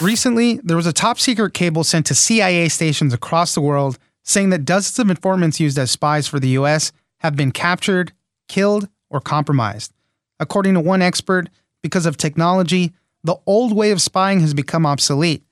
Recently, 0.00 0.60
there 0.62 0.76
was 0.76 0.86
a 0.86 0.92
top 0.92 1.18
secret 1.18 1.54
cable 1.54 1.82
sent 1.82 2.06
to 2.06 2.14
CIA 2.14 2.68
stations 2.68 3.12
across 3.12 3.54
the 3.54 3.60
world 3.60 3.98
saying 4.22 4.50
that 4.50 4.64
dozens 4.64 4.96
of 5.00 5.10
informants 5.10 5.58
used 5.58 5.76
as 5.76 5.90
spies 5.90 6.28
for 6.28 6.38
the 6.38 6.50
US 6.50 6.92
have 7.18 7.34
been 7.34 7.50
captured, 7.50 8.12
killed, 8.46 8.88
or 9.10 9.20
compromised. 9.20 9.92
According 10.38 10.74
to 10.74 10.80
one 10.80 11.02
expert, 11.02 11.48
because 11.82 12.06
of 12.06 12.16
technology, 12.16 12.92
the 13.24 13.38
old 13.44 13.74
way 13.74 13.90
of 13.90 14.00
spying 14.00 14.38
has 14.38 14.54
become 14.54 14.86
obsolete. 14.86 15.42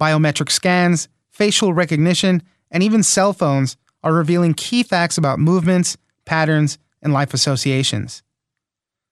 Biometric 0.00 0.50
scans, 0.50 1.08
facial 1.30 1.74
recognition, 1.74 2.42
and 2.70 2.82
even 2.82 3.02
cell 3.02 3.34
phones 3.34 3.76
are 4.02 4.14
revealing 4.14 4.54
key 4.54 4.82
facts 4.82 5.18
about 5.18 5.38
movements, 5.38 5.98
patterns, 6.24 6.78
and 7.02 7.12
life 7.12 7.34
associations. 7.34 8.22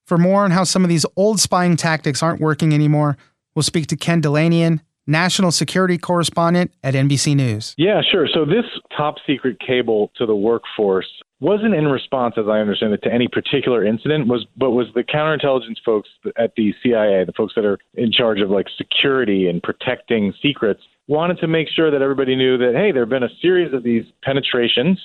For 0.06 0.16
more 0.16 0.44
on 0.44 0.50
how 0.50 0.64
some 0.64 0.82
of 0.82 0.88
these 0.88 1.06
old 1.14 1.40
spying 1.40 1.76
tactics 1.76 2.22
aren't 2.22 2.40
working 2.40 2.72
anymore, 2.72 3.18
we'll 3.54 3.62
speak 3.62 3.86
to 3.88 3.96
Ken 3.96 4.22
Dilanian, 4.22 4.80
national 5.06 5.50
security 5.50 5.98
correspondent 5.98 6.72
at 6.82 6.94
NBC 6.94 7.34
News. 7.34 7.74
Yeah, 7.76 8.00
sure. 8.08 8.28
So 8.32 8.44
this 8.44 8.64
top 8.96 9.16
secret 9.26 9.58
cable 9.60 10.10
to 10.16 10.26
the 10.26 10.36
workforce 10.36 11.08
wasn't 11.40 11.74
in 11.74 11.86
response, 11.86 12.34
as 12.38 12.44
I 12.48 12.58
understand 12.58 12.92
it, 12.92 13.02
to 13.02 13.12
any 13.12 13.26
particular 13.26 13.84
incident. 13.84 14.28
Was 14.28 14.46
but 14.56 14.70
was 14.70 14.86
the 14.94 15.02
counterintelligence 15.02 15.82
folks 15.84 16.08
at 16.36 16.52
the 16.56 16.72
CIA, 16.82 17.24
the 17.24 17.32
folks 17.36 17.54
that 17.56 17.64
are 17.64 17.78
in 17.94 18.12
charge 18.12 18.40
of 18.40 18.50
like 18.50 18.66
security 18.78 19.48
and 19.48 19.62
protecting 19.62 20.32
secrets, 20.40 20.80
wanted 21.08 21.38
to 21.40 21.48
make 21.48 21.68
sure 21.68 21.90
that 21.90 22.00
everybody 22.00 22.36
knew 22.36 22.56
that 22.58 22.74
hey, 22.76 22.92
there 22.92 23.02
have 23.02 23.10
been 23.10 23.24
a 23.24 23.34
series 23.40 23.74
of 23.74 23.82
these 23.82 24.04
penetrations 24.22 24.98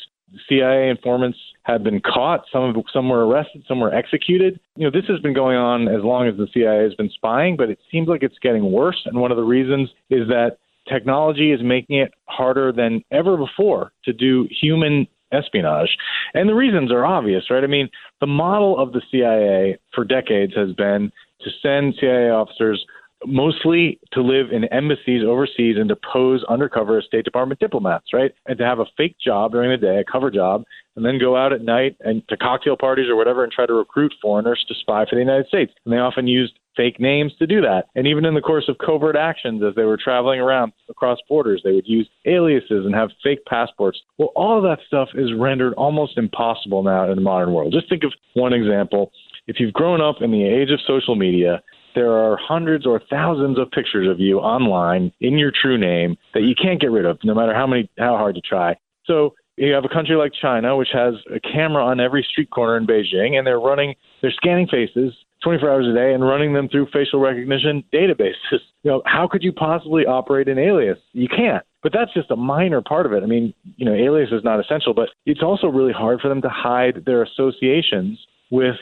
CIA 0.49 0.89
informants 0.89 1.37
have 1.63 1.83
been 1.83 2.01
caught. 2.01 2.43
Some 2.51 2.73
some 2.93 3.09
were 3.09 3.25
arrested. 3.25 3.63
Some 3.67 3.79
were 3.79 3.93
executed. 3.93 4.59
You 4.75 4.85
know, 4.85 4.91
this 4.91 5.07
has 5.09 5.19
been 5.19 5.33
going 5.33 5.57
on 5.57 5.87
as 5.87 6.03
long 6.03 6.27
as 6.27 6.35
the 6.37 6.47
CIA 6.53 6.83
has 6.83 6.93
been 6.95 7.09
spying, 7.09 7.55
but 7.57 7.69
it 7.69 7.79
seems 7.91 8.07
like 8.07 8.23
it's 8.23 8.37
getting 8.41 8.71
worse. 8.71 9.01
And 9.05 9.19
one 9.19 9.31
of 9.31 9.37
the 9.37 9.43
reasons 9.43 9.89
is 10.09 10.27
that 10.27 10.57
technology 10.87 11.51
is 11.51 11.61
making 11.63 11.97
it 11.97 12.13
harder 12.25 12.71
than 12.71 13.03
ever 13.11 13.37
before 13.37 13.91
to 14.05 14.13
do 14.13 14.47
human 14.61 15.07
espionage. 15.31 15.89
And 16.33 16.47
the 16.47 16.55
reasons 16.55 16.91
are 16.91 17.05
obvious, 17.05 17.43
right? 17.49 17.63
I 17.63 17.67
mean, 17.67 17.89
the 18.21 18.27
model 18.27 18.79
of 18.79 18.93
the 18.93 19.01
CIA 19.11 19.77
for 19.93 20.05
decades 20.05 20.53
has 20.55 20.73
been 20.73 21.11
to 21.41 21.49
send 21.61 21.95
CIA 21.99 22.29
officers 22.29 22.85
mostly 23.25 23.99
to 24.13 24.21
live 24.21 24.51
in 24.51 24.65
embassies 24.65 25.23
overseas 25.25 25.77
and 25.77 25.89
to 25.89 25.95
pose 25.95 26.43
undercover 26.49 26.97
as 26.97 27.05
State 27.05 27.25
Department 27.25 27.59
diplomats, 27.59 28.13
right? 28.13 28.31
And 28.45 28.57
to 28.57 28.65
have 28.65 28.79
a 28.79 28.85
fake 28.95 29.15
job 29.23 29.51
during 29.51 29.71
the 29.71 29.77
day, 29.77 29.97
a 29.97 30.11
cover 30.11 30.29
job, 30.29 30.63
and 30.95 31.05
then 31.05 31.19
go 31.19 31.35
out 31.35 31.53
at 31.53 31.61
night 31.61 31.95
and 32.01 32.27
to 32.27 32.37
cocktail 32.37 32.77
parties 32.77 33.09
or 33.09 33.15
whatever 33.15 33.43
and 33.43 33.51
try 33.51 33.65
to 33.65 33.73
recruit 33.73 34.13
foreigners 34.21 34.63
to 34.67 34.75
spy 34.75 35.05
for 35.09 35.15
the 35.15 35.21
United 35.21 35.47
States. 35.47 35.71
And 35.85 35.93
they 35.93 35.97
often 35.97 36.27
used 36.27 36.53
fake 36.75 36.99
names 36.99 37.33
to 37.39 37.47
do 37.47 37.59
that. 37.61 37.85
And 37.95 38.05
even 38.05 38.23
in 38.23 38.35
the 38.35 38.41
course 38.41 38.69
of 38.69 38.77
covert 38.77 39.15
actions, 39.15 39.63
as 39.67 39.73
they 39.75 39.83
were 39.83 39.97
traveling 39.97 40.39
around 40.39 40.73
across 40.89 41.17
borders, 41.27 41.61
they 41.63 41.71
would 41.71 41.87
use 41.87 42.07
aliases 42.25 42.85
and 42.85 42.93
have 42.93 43.09
fake 43.23 43.43
passports. 43.45 43.99
Well, 44.17 44.31
all 44.35 44.57
of 44.57 44.63
that 44.63 44.85
stuff 44.85 45.09
is 45.15 45.33
rendered 45.37 45.73
almost 45.73 46.17
impossible 46.17 46.83
now 46.83 47.09
in 47.09 47.15
the 47.15 47.21
modern 47.21 47.53
world. 47.53 47.73
Just 47.73 47.89
think 47.89 48.03
of 48.03 48.13
one 48.35 48.53
example. 48.53 49.11
If 49.47 49.59
you've 49.59 49.73
grown 49.73 50.01
up 50.01 50.17
in 50.21 50.31
the 50.31 50.43
age 50.43 50.69
of 50.71 50.79
social 50.85 51.15
media, 51.15 51.63
there 51.97 52.11
are 52.11 52.37
hundreds 52.37 52.85
or 52.85 53.01
thousands 53.09 53.57
of 53.57 53.71
pictures 53.71 54.07
of 54.07 54.19
you 54.19 54.37
online 54.37 55.11
in 55.19 55.35
your 55.39 55.51
true 55.51 55.79
name 55.79 56.15
that 56.35 56.43
you 56.43 56.53
can't 56.53 56.79
get 56.79 56.91
rid 56.91 57.05
of, 57.05 57.17
no 57.23 57.33
matter 57.33 57.55
how 57.55 57.65
many 57.65 57.89
how 57.97 58.15
hard 58.15 58.35
you 58.35 58.41
try. 58.47 58.75
So 59.05 59.33
you 59.55 59.73
have 59.73 59.83
a 59.83 59.89
country 59.89 60.15
like 60.15 60.31
China, 60.39 60.77
which 60.77 60.89
has 60.93 61.15
a 61.33 61.39
camera 61.39 61.83
on 61.83 61.99
every 61.99 62.23
street 62.29 62.51
corner 62.51 62.77
in 62.77 62.85
Beijing, 62.85 63.35
and 63.35 63.47
they're 63.47 63.59
running, 63.59 63.95
they're 64.21 64.31
scanning 64.31 64.67
faces 64.67 65.11
24 65.43 65.71
hours 65.71 65.87
a 65.87 65.93
day 65.93 66.13
and 66.13 66.23
running 66.23 66.53
them 66.53 66.69
through 66.69 66.87
facial 66.93 67.19
recognition 67.19 67.83
databases. 67.93 68.33
You 68.83 68.91
know, 68.93 69.01
how 69.05 69.27
could 69.27 69.43
you 69.43 69.51
possibly 69.51 70.05
operate 70.05 70.47
an 70.47 70.57
alias? 70.57 70.97
You 71.11 71.27
can't. 71.27 71.65
But 71.83 71.91
that's 71.91 72.13
just 72.13 72.31
a 72.31 72.37
minor 72.37 72.81
part 72.81 73.05
of 73.05 73.11
it. 73.11 73.21
I 73.21 73.25
mean, 73.25 73.53
you 73.75 73.85
know, 73.85 73.93
alias 73.93 74.29
is 74.31 74.45
not 74.45 74.61
essential, 74.61 74.93
but 74.93 75.09
it's 75.25 75.43
also 75.43 75.67
really 75.67 75.91
hard 75.91 76.21
for 76.21 76.29
them 76.29 76.41
to 76.43 76.49
hide 76.49 77.03
their 77.05 77.21
associations 77.21 78.17
with 78.49 78.77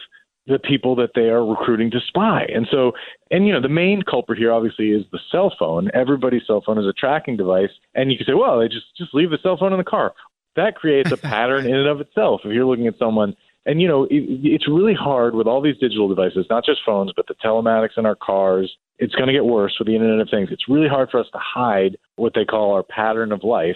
the 0.47 0.59
people 0.59 0.95
that 0.95 1.11
they 1.15 1.29
are 1.29 1.45
recruiting 1.45 1.89
to 1.91 1.99
spy. 2.07 2.45
And 2.53 2.67
so, 2.69 2.91
and 3.31 3.47
you 3.47 3.53
know, 3.53 3.61
the 3.61 3.69
main 3.69 4.03
culprit 4.03 4.37
here 4.37 4.51
obviously 4.51 4.89
is 4.91 5.03
the 5.11 5.19
cell 5.31 5.53
phone. 5.57 5.89
Everybody's 5.93 6.45
cell 6.45 6.61
phone 6.65 6.77
is 6.77 6.85
a 6.85 6.93
tracking 6.93 7.35
device, 7.35 7.71
and 7.95 8.11
you 8.11 8.17
can 8.17 8.27
say, 8.27 8.33
well, 8.33 8.59
they 8.59 8.67
just 8.67 8.85
just 8.97 9.13
leave 9.13 9.31
the 9.31 9.39
cell 9.41 9.57
phone 9.57 9.73
in 9.73 9.79
the 9.79 9.83
car. 9.83 10.13
That 10.55 10.75
creates 10.75 11.11
a 11.11 11.17
pattern 11.33 11.65
in 11.65 11.75
and 11.75 11.87
of 11.87 11.99
itself. 11.99 12.41
If 12.45 12.53
you're 12.53 12.65
looking 12.65 12.87
at 12.87 12.99
someone, 12.99 13.35
and 13.65 13.81
you 13.81 13.87
know, 13.87 14.03
it, 14.03 14.23
it's 14.43 14.67
really 14.67 14.93
hard 14.93 15.33
with 15.33 15.47
all 15.47 15.61
these 15.61 15.77
digital 15.77 16.07
devices, 16.07 16.45
not 16.49 16.65
just 16.65 16.81
phones, 16.85 17.11
but 17.15 17.27
the 17.27 17.35
telematics 17.35 17.97
in 17.97 18.05
our 18.05 18.15
cars. 18.15 18.71
It's 18.97 19.15
going 19.15 19.27
to 19.27 19.33
get 19.33 19.45
worse 19.45 19.75
with 19.77 19.87
the 19.87 19.95
Internet 19.95 20.21
of 20.21 20.29
Things. 20.29 20.49
It's 20.51 20.69
really 20.69 20.87
hard 20.87 21.09
for 21.09 21.19
us 21.19 21.27
to 21.33 21.39
hide 21.39 21.97
what 22.15 22.33
they 22.33 22.45
call 22.45 22.73
our 22.73 22.83
pattern 22.83 23.33
of 23.33 23.43
life 23.43 23.75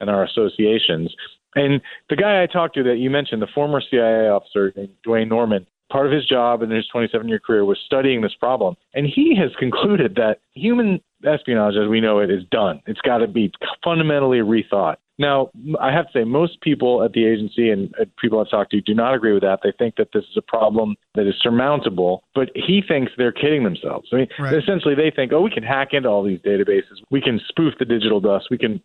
and 0.00 0.08
our 0.08 0.22
associations. 0.22 1.12
And 1.56 1.80
the 2.08 2.14
guy 2.14 2.42
I 2.42 2.46
talked 2.46 2.76
to 2.76 2.84
that 2.84 2.98
you 2.98 3.10
mentioned, 3.10 3.42
the 3.42 3.48
former 3.52 3.82
CIA 3.90 4.28
officer 4.28 4.72
named 4.76 4.94
Dwayne 5.04 5.28
Norman, 5.28 5.66
part 5.90 6.06
of 6.06 6.12
his 6.12 6.24
job 6.26 6.62
in 6.62 6.70
his 6.70 6.86
27 6.88 7.28
year 7.28 7.38
career 7.38 7.64
was 7.64 7.78
studying 7.84 8.20
this 8.20 8.34
problem. 8.34 8.76
And 8.94 9.06
he 9.06 9.36
has 9.36 9.50
concluded 9.58 10.14
that 10.16 10.38
human 10.52 11.00
espionage 11.26 11.74
as 11.80 11.88
we 11.88 12.00
know 12.00 12.18
it 12.18 12.30
is 12.30 12.44
done. 12.50 12.80
It's 12.86 13.00
got 13.00 13.18
to 13.18 13.28
be 13.28 13.52
fundamentally 13.84 14.38
rethought. 14.38 14.96
Now, 15.18 15.50
I 15.78 15.92
have 15.92 16.06
to 16.06 16.12
say, 16.20 16.24
most 16.24 16.62
people 16.62 17.02
at 17.02 17.12
the 17.12 17.26
agency 17.26 17.68
and 17.68 17.94
uh, 18.00 18.06
people 18.18 18.40
I've 18.40 18.48
talked 18.48 18.70
to 18.70 18.80
do 18.80 18.94
not 18.94 19.14
agree 19.14 19.34
with 19.34 19.42
that. 19.42 19.58
They 19.62 19.72
think 19.78 19.96
that 19.96 20.08
this 20.14 20.24
is 20.24 20.36
a 20.38 20.42
problem 20.42 20.96
that 21.14 21.26
is 21.26 21.34
surmountable, 21.42 22.24
but 22.34 22.48
he 22.54 22.82
thinks 22.86 23.12
they're 23.18 23.30
kidding 23.30 23.62
themselves. 23.62 24.08
I 24.14 24.16
mean, 24.16 24.28
right. 24.38 24.54
essentially, 24.54 24.94
they 24.94 25.12
think, 25.14 25.30
oh, 25.34 25.42
we 25.42 25.50
can 25.50 25.62
hack 25.62 25.88
into 25.92 26.08
all 26.08 26.24
these 26.24 26.40
databases, 26.40 27.04
we 27.10 27.20
can 27.20 27.38
spoof 27.48 27.74
the 27.78 27.84
digital 27.84 28.20
dust, 28.20 28.46
we 28.50 28.56
can 28.56 28.80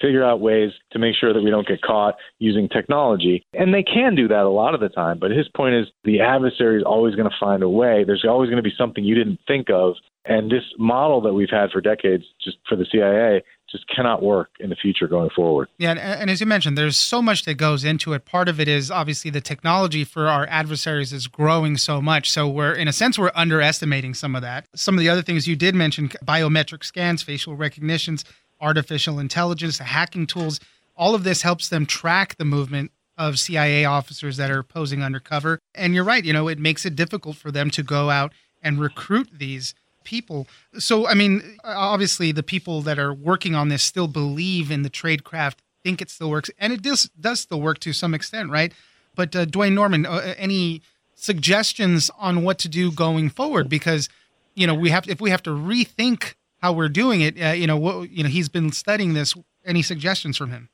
figure 0.00 0.24
out 0.24 0.40
ways 0.40 0.72
to 0.92 0.98
make 0.98 1.14
sure 1.18 1.32
that 1.32 1.42
we 1.42 1.50
don't 1.50 1.66
get 1.66 1.82
caught 1.82 2.14
using 2.38 2.68
technology. 2.68 3.44
And 3.52 3.72
they 3.72 3.82
can 3.82 4.14
do 4.14 4.28
that 4.28 4.42
a 4.42 4.48
lot 4.48 4.74
of 4.74 4.80
the 4.80 4.88
time. 4.88 5.18
But 5.18 5.30
his 5.30 5.48
point 5.56 5.74
is 5.74 5.86
the 6.04 6.20
adversary 6.20 6.78
is 6.78 6.84
always 6.84 7.14
going 7.14 7.28
to 7.28 7.36
find 7.38 7.62
a 7.62 7.68
way. 7.68 8.04
There's 8.04 8.24
always 8.28 8.50
going 8.50 8.62
to 8.62 8.68
be 8.68 8.74
something 8.76 9.04
you 9.04 9.14
didn't 9.14 9.40
think 9.46 9.70
of. 9.70 9.94
And 10.26 10.50
this 10.50 10.64
model 10.78 11.20
that 11.22 11.34
we've 11.34 11.50
had 11.50 11.70
for 11.70 11.82
decades, 11.82 12.24
just 12.42 12.56
for 12.66 12.76
the 12.76 12.86
CIA, 12.90 13.42
just 13.74 13.88
cannot 13.88 14.22
work 14.22 14.50
in 14.60 14.70
the 14.70 14.76
future 14.76 15.08
going 15.08 15.30
forward. 15.34 15.68
Yeah, 15.78 15.90
and, 15.90 15.98
and, 15.98 16.30
as 16.30 16.40
you 16.40 16.46
mentioned, 16.46 16.78
there's 16.78 16.96
so 16.96 17.20
much 17.20 17.44
that 17.44 17.54
goes 17.54 17.84
into 17.84 18.12
it. 18.12 18.24
Part 18.24 18.48
of 18.48 18.60
it 18.60 18.68
is 18.68 18.90
obviously 18.90 19.30
the 19.30 19.40
technology 19.40 20.04
for 20.04 20.28
our 20.28 20.46
adversaries 20.48 21.12
is 21.12 21.26
growing 21.26 21.76
so 21.76 22.00
much. 22.00 22.30
So 22.30 22.48
we're, 22.48 22.72
in 22.72 22.86
a 22.86 22.92
sense, 22.92 23.18
we're 23.18 23.32
underestimating 23.34 24.14
some 24.14 24.36
of 24.36 24.42
that. 24.42 24.66
Some 24.76 24.94
of 24.94 25.00
the 25.00 25.08
other 25.08 25.22
things 25.22 25.48
you 25.48 25.56
did 25.56 25.74
mention, 25.74 26.08
biometric 26.08 26.84
scans, 26.84 27.22
facial 27.22 27.56
recognitions, 27.56 28.24
artificial 28.64 29.18
intelligence, 29.18 29.78
the 29.78 29.84
hacking 29.84 30.26
tools, 30.26 30.58
all 30.96 31.14
of 31.14 31.24
this 31.24 31.42
helps 31.42 31.68
them 31.68 31.86
track 31.86 32.36
the 32.36 32.44
movement 32.44 32.90
of 33.16 33.38
CIA 33.38 33.84
officers 33.84 34.36
that 34.38 34.50
are 34.50 34.62
posing 34.62 35.02
undercover. 35.02 35.58
And 35.74 35.94
you're 35.94 36.04
right, 36.04 36.24
you 36.24 36.32
know, 36.32 36.48
it 36.48 36.58
makes 36.58 36.84
it 36.84 36.96
difficult 36.96 37.36
for 37.36 37.50
them 37.50 37.70
to 37.70 37.82
go 37.82 38.10
out 38.10 38.32
and 38.62 38.80
recruit 38.80 39.28
these 39.32 39.74
people. 40.02 40.46
So, 40.78 41.06
I 41.06 41.14
mean, 41.14 41.58
obviously, 41.62 42.32
the 42.32 42.42
people 42.42 42.82
that 42.82 42.98
are 42.98 43.12
working 43.12 43.54
on 43.54 43.68
this 43.68 43.82
still 43.82 44.08
believe 44.08 44.70
in 44.70 44.82
the 44.82 44.90
tradecraft, 44.90 45.56
think 45.82 46.00
it 46.00 46.10
still 46.10 46.30
works, 46.30 46.50
and 46.58 46.72
it 46.72 46.82
does 46.82 47.10
does 47.20 47.40
still 47.40 47.60
work 47.60 47.78
to 47.80 47.92
some 47.92 48.14
extent, 48.14 48.50
right? 48.50 48.72
But 49.14 49.36
uh, 49.36 49.44
Duane 49.44 49.74
Norman, 49.74 50.06
uh, 50.06 50.34
any 50.36 50.82
suggestions 51.14 52.10
on 52.18 52.42
what 52.42 52.58
to 52.60 52.68
do 52.68 52.90
going 52.90 53.28
forward? 53.30 53.68
Because 53.68 54.08
you 54.54 54.66
know, 54.66 54.74
we 54.74 54.90
have 54.90 55.08
if 55.08 55.20
we 55.20 55.30
have 55.30 55.42
to 55.44 55.50
rethink 55.50 56.34
how 56.64 56.72
we're 56.72 56.88
doing 56.88 57.20
it. 57.20 57.40
Uh, 57.40 57.48
you 57.50 57.66
know, 57.66 57.76
what, 57.76 58.10
you 58.10 58.22
know, 58.22 58.28
he's 58.30 58.48
been 58.48 58.72
studying 58.72 59.12
this. 59.12 59.34
Any 59.66 59.82
suggestions 59.82 60.38
from 60.38 60.50
him? 60.50 60.70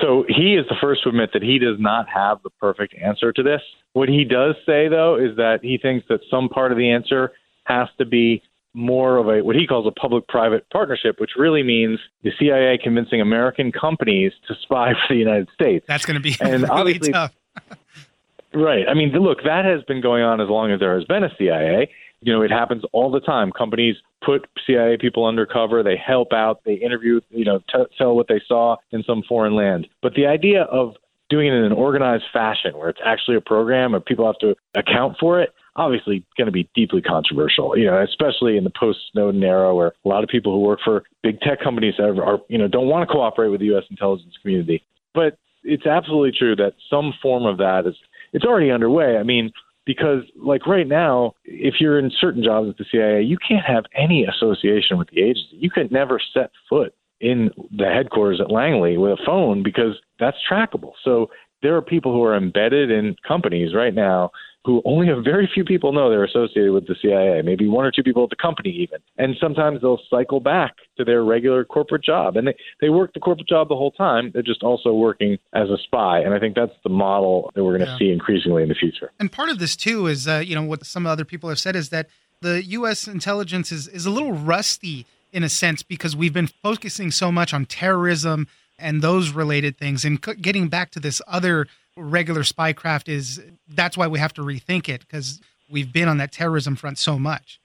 So 0.00 0.24
he 0.28 0.54
is 0.54 0.66
the 0.68 0.74
first 0.80 1.04
to 1.04 1.10
admit 1.10 1.30
that 1.32 1.42
he 1.42 1.60
does 1.60 1.76
not 1.78 2.08
have 2.08 2.42
the 2.42 2.50
perfect 2.50 2.94
answer 2.94 3.32
to 3.32 3.42
this. 3.42 3.60
What 3.92 4.08
he 4.08 4.24
does 4.24 4.56
say, 4.66 4.88
though, 4.88 5.16
is 5.16 5.36
that 5.36 5.60
he 5.62 5.78
thinks 5.78 6.06
that 6.08 6.20
some 6.28 6.48
part 6.48 6.72
of 6.72 6.78
the 6.78 6.90
answer 6.90 7.32
has 7.64 7.88
to 7.98 8.04
be 8.04 8.42
more 8.74 9.18
of 9.18 9.28
a 9.28 9.44
what 9.44 9.54
he 9.54 9.66
calls 9.66 9.86
a 9.86 9.92
public-private 9.92 10.68
partnership, 10.70 11.20
which 11.20 11.32
really 11.36 11.62
means 11.62 12.00
the 12.24 12.32
CIA 12.38 12.78
convincing 12.82 13.20
American 13.20 13.70
companies 13.70 14.32
to 14.48 14.54
spy 14.62 14.92
for 14.92 15.14
the 15.14 15.18
United 15.18 15.48
States. 15.54 15.84
That's 15.86 16.06
going 16.06 16.16
to 16.16 16.22
be 16.22 16.36
and 16.40 16.62
really 16.68 16.98
tough. 16.98 17.32
right. 18.54 18.88
I 18.88 18.94
mean, 18.94 19.12
look, 19.12 19.44
that 19.44 19.64
has 19.66 19.84
been 19.84 20.00
going 20.00 20.24
on 20.24 20.40
as 20.40 20.48
long 20.48 20.72
as 20.72 20.80
there 20.80 20.96
has 20.98 21.04
been 21.04 21.22
a 21.22 21.30
CIA. 21.38 21.90
You 22.22 22.32
know, 22.32 22.42
it 22.42 22.50
happens 22.50 22.82
all 22.92 23.10
the 23.10 23.20
time. 23.20 23.52
Companies 23.52 23.96
put 24.24 24.48
CIA 24.66 24.96
people 25.00 25.26
undercover, 25.26 25.82
they 25.82 25.96
help 25.96 26.32
out, 26.32 26.60
they 26.64 26.74
interview, 26.74 27.20
you 27.30 27.44
know, 27.44 27.58
t- 27.58 27.84
tell 27.98 28.14
what 28.14 28.28
they 28.28 28.40
saw 28.46 28.76
in 28.92 29.02
some 29.02 29.22
foreign 29.28 29.54
land. 29.54 29.88
But 30.00 30.14
the 30.14 30.26
idea 30.26 30.62
of 30.62 30.94
doing 31.28 31.48
it 31.48 31.54
in 31.54 31.64
an 31.64 31.72
organized 31.72 32.24
fashion 32.32 32.76
where 32.76 32.88
it's 32.88 33.00
actually 33.04 33.36
a 33.36 33.40
program 33.40 33.94
and 33.94 34.04
people 34.04 34.26
have 34.26 34.38
to 34.38 34.54
account 34.74 35.16
for 35.18 35.40
it, 35.40 35.54
obviously 35.76 36.24
going 36.36 36.46
to 36.46 36.52
be 36.52 36.68
deeply 36.74 37.00
controversial, 37.00 37.76
you 37.76 37.86
know, 37.86 38.02
especially 38.02 38.56
in 38.56 38.64
the 38.64 38.72
post 38.78 38.98
Snowden 39.12 39.42
era 39.42 39.74
where 39.74 39.92
a 40.04 40.08
lot 40.08 40.22
of 40.22 40.28
people 40.28 40.52
who 40.52 40.60
work 40.60 40.80
for 40.84 41.04
big 41.22 41.40
tech 41.40 41.60
companies 41.62 41.94
are, 41.98 42.22
are, 42.22 42.38
you 42.48 42.58
know, 42.58 42.68
don't 42.68 42.88
want 42.88 43.08
to 43.08 43.12
cooperate 43.12 43.48
with 43.48 43.60
the 43.60 43.66
U.S. 43.66 43.84
intelligence 43.90 44.34
community. 44.42 44.84
But 45.14 45.38
it's 45.64 45.86
absolutely 45.86 46.32
true 46.38 46.56
that 46.56 46.74
some 46.90 47.14
form 47.22 47.46
of 47.46 47.58
that 47.58 47.86
is, 47.86 47.94
it's 48.32 48.44
already 48.44 48.70
underway. 48.70 49.16
I 49.16 49.22
mean, 49.22 49.52
because 49.84 50.22
like 50.36 50.66
right 50.66 50.86
now, 50.86 51.34
if 51.44 51.74
you're 51.80 51.98
in 51.98 52.10
certain 52.20 52.42
jobs 52.42 52.68
at 52.68 52.76
the 52.76 52.84
CIA, 52.90 53.22
you 53.22 53.36
can't 53.36 53.64
have 53.64 53.84
any 53.96 54.24
association 54.24 54.98
with 54.98 55.08
the 55.10 55.20
agency. 55.22 55.56
You 55.58 55.70
could 55.70 55.90
never 55.90 56.20
set 56.32 56.50
foot 56.68 56.94
in 57.20 57.50
the 57.76 57.86
headquarters 57.86 58.40
at 58.40 58.50
Langley 58.50 58.96
with 58.98 59.12
a 59.12 59.24
phone 59.24 59.62
because 59.62 59.96
that's 60.18 60.36
trackable. 60.50 60.92
So 61.04 61.30
there 61.62 61.76
are 61.76 61.82
people 61.82 62.12
who 62.12 62.22
are 62.24 62.36
embedded 62.36 62.90
in 62.90 63.16
companies 63.26 63.74
right 63.74 63.94
now 63.94 64.30
who 64.64 64.80
only 64.84 65.08
a 65.08 65.20
very 65.20 65.50
few 65.52 65.64
people 65.64 65.92
know 65.92 66.08
they're 66.08 66.24
associated 66.24 66.72
with 66.72 66.86
the 66.86 66.94
CIA, 67.02 67.42
maybe 67.42 67.66
one 67.66 67.84
or 67.84 67.90
two 67.90 68.02
people 68.02 68.22
at 68.22 68.30
the 68.30 68.36
company 68.36 68.70
even. 68.70 69.00
And 69.18 69.34
sometimes 69.40 69.80
they'll 69.80 70.00
cycle 70.08 70.38
back 70.38 70.76
to 70.98 71.04
their 71.04 71.24
regular 71.24 71.64
corporate 71.64 72.04
job. 72.04 72.36
And 72.36 72.46
they, 72.46 72.54
they 72.80 72.88
work 72.88 73.12
the 73.12 73.18
corporate 73.18 73.48
job 73.48 73.68
the 73.68 73.74
whole 73.74 73.90
time. 73.90 74.30
They're 74.32 74.42
just 74.42 74.62
also 74.62 74.92
working 74.92 75.36
as 75.52 75.68
a 75.68 75.78
spy. 75.78 76.20
And 76.20 76.32
I 76.32 76.38
think 76.38 76.54
that's 76.54 76.72
the 76.84 76.90
model 76.90 77.50
that 77.54 77.64
we're 77.64 77.76
going 77.76 77.86
to 77.86 77.92
yeah. 77.92 77.98
see 77.98 78.12
increasingly 78.12 78.62
in 78.62 78.68
the 78.68 78.76
future. 78.76 79.10
And 79.18 79.32
part 79.32 79.48
of 79.48 79.58
this, 79.58 79.74
too, 79.74 80.06
is, 80.06 80.28
uh, 80.28 80.42
you 80.44 80.54
know, 80.54 80.62
what 80.62 80.86
some 80.86 81.06
other 81.06 81.24
people 81.24 81.48
have 81.48 81.58
said 81.58 81.74
is 81.74 81.88
that 81.88 82.08
the 82.40 82.62
U.S. 82.62 83.08
intelligence 83.08 83.72
is, 83.72 83.88
is 83.88 84.06
a 84.06 84.10
little 84.10 84.32
rusty 84.32 85.06
in 85.32 85.42
a 85.42 85.48
sense 85.48 85.82
because 85.82 86.14
we've 86.14 86.32
been 86.32 86.46
focusing 86.46 87.10
so 87.10 87.32
much 87.32 87.52
on 87.52 87.64
terrorism 87.64 88.46
and 88.78 89.02
those 89.02 89.30
related 89.30 89.76
things 89.78 90.04
and 90.04 90.20
getting 90.40 90.68
back 90.68 90.90
to 90.90 91.00
this 91.00 91.20
other 91.26 91.66
regular 91.96 92.42
spycraft 92.42 93.08
is 93.08 93.40
that's 93.68 93.96
why 93.96 94.06
we 94.06 94.18
have 94.18 94.32
to 94.34 94.42
rethink 94.42 94.88
it 94.88 95.00
because 95.00 95.40
we've 95.70 95.92
been 95.92 96.08
on 96.08 96.18
that 96.18 96.32
terrorism 96.32 96.76
front 96.76 96.98
so 96.98 97.18
much. 97.18 97.60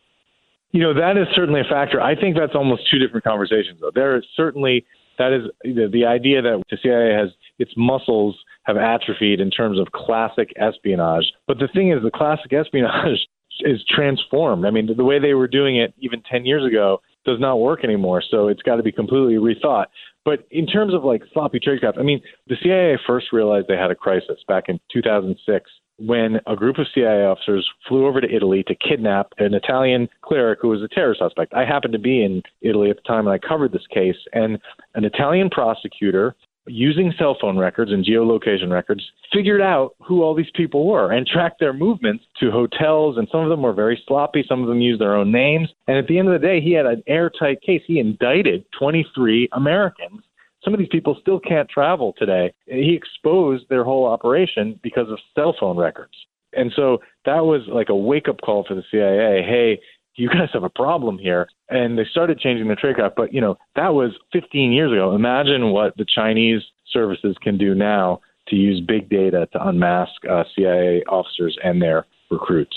You 0.71 0.81
know, 0.81 0.94
that 0.94 1.18
is 1.18 1.27
certainly 1.33 1.62
a 1.62 1.63
factor. 1.63 2.01
I 2.01 2.15
think 2.15 2.36
that's 2.38 2.54
almost 2.54 2.89
two 2.92 3.00
different 3.00 3.24
conversations, 3.24 3.80
though. 3.80 3.92
There 3.94 4.18
is 4.18 4.24
certainly 4.36 4.86
that 5.18 5.33
is 5.33 5.50
the, 5.63 5.89
the 5.92 6.06
idea 6.06 6.42
that 6.42 6.62
the 6.69 6.77
CIA 6.81 7.13
has 7.13 7.30
its 7.57 7.71
muscles 7.75 8.38
have 8.63 8.77
atrophied 8.77 9.39
in 9.39 9.50
terms 9.50 9.80
of 9.80 9.88
classic 9.94 10.53
espionage. 10.57 11.25
But 11.48 11.57
the 11.60 11.68
thing 11.68 11.92
is, 11.92 12.03
the 12.03 12.12
classic 12.12 12.53
espionage 12.53 13.27
is 13.62 13.83
transformed. 13.89 14.65
I 14.65 14.71
mean, 14.71 14.89
the 14.95 15.03
way 15.03 15.19
they 15.19 15.33
were 15.33 15.48
doing 15.48 15.77
it 15.77 15.94
even 16.00 16.21
10 16.30 16.45
years 16.45 16.65
ago 16.65 17.01
does 17.25 17.39
not 17.39 17.60
work 17.60 17.83
anymore. 17.83 18.21
So 18.30 18.48
it's 18.48 18.62
got 18.62 18.75
to 18.75 18.83
be 18.83 18.92
completely 18.92 19.36
rethought. 19.36 19.88
But 20.27 20.45
in 20.51 20.68
terms 20.68 20.94
of 20.94 21.06
like 21.06 21.24
sloppy 21.31 21.57
tradecraft, 21.57 21.97
I 21.97 22.03
mean, 22.03 22.21
the 22.47 22.57
CIA 22.62 23.00
first 23.07 23.27
realized 23.31 23.69
they 23.69 23.77
had 23.77 23.91
a 23.91 23.95
crisis 23.95 24.38
back 24.45 24.65
in 24.68 24.77
2006 24.91 25.71
when 26.00 26.41
a 26.45 26.53
group 26.53 26.77
of 26.79 26.88
CIA 26.94 27.24
officers 27.24 27.65
flew 27.88 28.06
over 28.06 28.19
to 28.19 28.29
Italy 28.29 28.62
to 28.68 28.75
kidnap 28.75 29.31
an 29.38 29.53
Italian 29.53 30.09
cleric 30.21 30.59
who 30.62 30.68
was 30.68 30.81
a 30.81 30.89
terror 30.89 31.15
suspect. 31.18 31.53
I 31.53 31.63
happened 31.63 31.94
to 31.94 32.00
be 32.00 32.25
in 32.25 32.44
Italy 32.62 32.89
at 32.89 32.97
the 32.97 33.03
time 33.03 33.25
and 33.25 33.29
I 33.29 33.38
covered 33.38 33.71
this 33.71 33.88
case, 33.89 34.18
and 34.33 34.59
an 34.95 35.06
Italian 35.06 35.50
prosecutor 35.50 36.35
using 36.68 37.14
cell 37.18 37.38
phone 37.40 37.58
records 37.58 37.92
and 37.92 38.06
geolocation 38.06 38.72
records, 38.72 39.04
figured 39.34 39.62
out 39.62 39.96
who 40.06 40.24
all 40.24 40.36
these 40.36 40.52
people 40.56 40.88
were 40.88 41.12
and 41.12 41.25
tracked 41.25 41.60
their 41.60 41.74
movements 41.74 42.24
to 42.40 42.52
hotels. 42.52 43.18
And 43.18 43.28
some 43.31 43.42
of 43.42 43.50
them 43.50 43.62
were 43.62 43.74
very 43.74 44.02
sloppy. 44.08 44.46
Some 44.48 44.62
of 44.62 44.68
them 44.68 44.81
used 44.81 45.02
their 45.02 45.16
own 45.16 45.31
names. 45.31 45.69
And 45.88 45.98
at 45.98 46.08
the 46.08 46.19
end 46.19 46.30
of 46.30 46.40
the 46.40 46.48
day, 46.48 46.62
he 46.62 46.74
had 46.74 46.86
an 46.86 47.04
airtight 47.08 47.62
case. 47.62 47.81
He 47.86 48.00
indicted 48.00 48.66
23 48.78 49.50
Americans. 49.54 50.22
Some 50.64 50.74
of 50.74 50.80
these 50.80 50.90
people 50.92 51.18
still 51.22 51.40
can't 51.40 51.69
travel 51.69 52.14
today. 52.18 52.54
He 52.66 52.94
exposed 52.94 53.66
their 53.70 53.84
whole 53.84 54.06
operation 54.06 54.80
because 54.84 55.10
of 55.10 55.20
cell 55.36 55.56
phone 55.60 55.78
records. 55.78 56.13
And 56.54 56.72
so 56.75 57.00
that 57.25 57.46
was 57.46 57.62
like 57.68 57.90
a 57.90 57.96
wake 57.96 58.28
up 58.28 58.42
call 58.42 58.66
for 58.68 58.74
the 58.74 58.84
CIA. 58.90 59.44
Hey, 59.44 59.80
you 60.18 60.30
guys 60.30 60.50
have 60.52 60.64
a 60.64 60.69
problem 60.69 61.18
here. 61.18 61.48
And 61.69 61.98
they 61.98 62.06
started 62.10 62.40
changing 62.40 62.68
the 62.68 62.75
trade 62.75 62.98
tradecraft. 62.98 63.14
But, 63.16 63.34
you 63.34 63.40
know, 63.40 63.58
that 63.75 63.94
was 63.94 64.12
15 64.34 64.72
years 64.72 64.92
ago. 64.92 65.16
Imagine 65.16 65.72
what 65.72 65.96
the 65.96 66.06
Chinese 66.06 66.62
services 66.92 67.38
can 67.42 67.58
do 67.58 67.74
now 67.75 68.22
to 68.48 68.56
use 68.56 68.81
big 68.81 69.10
data 69.10 69.48
to 69.52 69.68
unmask 69.68 70.14
uh, 70.30 70.44
CIA 70.56 71.04
officers 71.04 71.58
and 71.64 71.81
their 71.81 72.06
recruits. 72.31 72.75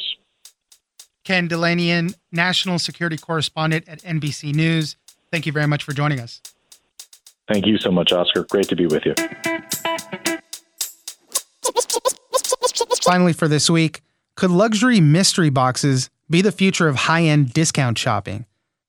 Ken 1.25 1.49
Dilanian, 1.49 2.15
national 2.33 2.79
security 2.79 3.17
correspondent 3.17 3.89
at 3.89 4.01
NBC 4.03 4.55
News. 4.55 4.97
Thank 5.31 5.47
you 5.47 5.53
very 5.53 5.67
much 5.67 5.85
for 5.85 5.93
joining 5.93 6.19
us. 6.19 6.41
Thank 7.47 7.67
you 7.67 7.79
so 7.79 7.91
much, 7.91 8.13
Oscar. 8.13 8.45
Great 8.45 8.69
to 8.69 8.77
be 8.77 8.87
with 8.87 9.05
you. 9.05 9.15
Finally, 13.03 13.33
for 13.33 13.49
this 13.49 13.71
week, 13.71 14.03
could 14.35 14.51
luxury 14.51 15.01
mystery 15.01 15.51
boxes 15.51 16.11
be 16.31 16.41
the 16.41 16.53
future 16.53 16.89
of 16.89 16.97
high 16.97 17.25
end 17.25 17.53
discount 17.53 17.99
shopping. 17.99 18.47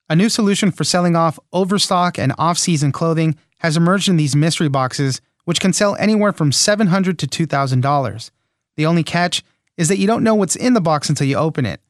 A 0.09 0.15
new 0.15 0.29
solution 0.29 0.71
for 0.71 0.83
selling 0.83 1.15
off 1.15 1.39
overstock 1.51 2.19
and 2.19 2.33
off 2.37 2.57
season 2.57 2.91
clothing 2.91 3.35
has 3.59 3.75
emerged 3.75 4.07
in 4.07 4.17
these 4.17 4.35
mystery 4.35 4.69
boxes, 4.69 5.21
which 5.45 5.59
can 5.59 5.73
sell 5.73 5.95
anywhere 5.95 6.33
from 6.33 6.51
$700 6.51 7.17
to 7.17 7.47
$2,000. 7.47 8.31
The 8.75 8.85
only 8.85 9.03
catch 9.03 9.43
is 9.77 9.87
that 9.87 9.97
you 9.97 10.07
don't 10.07 10.23
know 10.23 10.35
what's 10.35 10.55
in 10.55 10.73
the 10.73 10.81
box 10.81 11.09
until 11.09 11.27
you 11.27 11.37
open 11.37 11.65
it. 11.65 11.81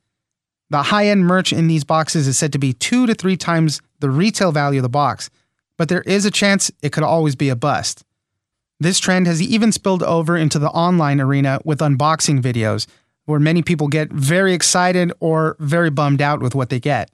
The 0.69 0.83
high 0.83 1.07
end 1.07 1.25
merch 1.25 1.51
in 1.51 1.68
these 1.68 1.83
boxes 1.83 2.27
is 2.27 2.38
said 2.38 2.54
to 2.54 2.59
be 2.59 2.74
two 2.74 3.06
to 3.06 3.13
three 3.13 3.36
times 3.36 3.81
the 4.00 4.09
retail 4.09 4.54
value 4.54 4.80
of 4.80 4.83
the 4.83 4.89
box, 4.89 5.30
but 5.77 5.89
there 5.89 6.01
is 6.04 6.25
a 6.25 6.31
chance 6.31 6.71
it 6.81 6.94
could 6.94 7.04
always 7.04 7.36
be 7.36 7.50
a 7.50 7.56
bust. 7.56 8.06
This 8.80 9.00
trend 9.00 9.27
has 9.27 9.42
even 9.42 9.71
spilled 9.71 10.01
over 10.04 10.38
into 10.38 10.59
the 10.59 10.69
online 10.69 11.19
arena 11.19 11.59
with 11.65 11.80
unboxing 11.80 12.42
videos, 12.42 12.88
where 13.25 13.39
many 13.39 13.62
people 13.62 13.88
get 13.88 14.12
very 14.12 14.53
excited 14.53 15.12
or 15.19 15.56
very 15.59 15.89
bummed 15.89 16.21
out 16.21 16.41
with 16.41 16.56
what 16.56 16.69
they 16.69 16.79
get. 16.79 17.12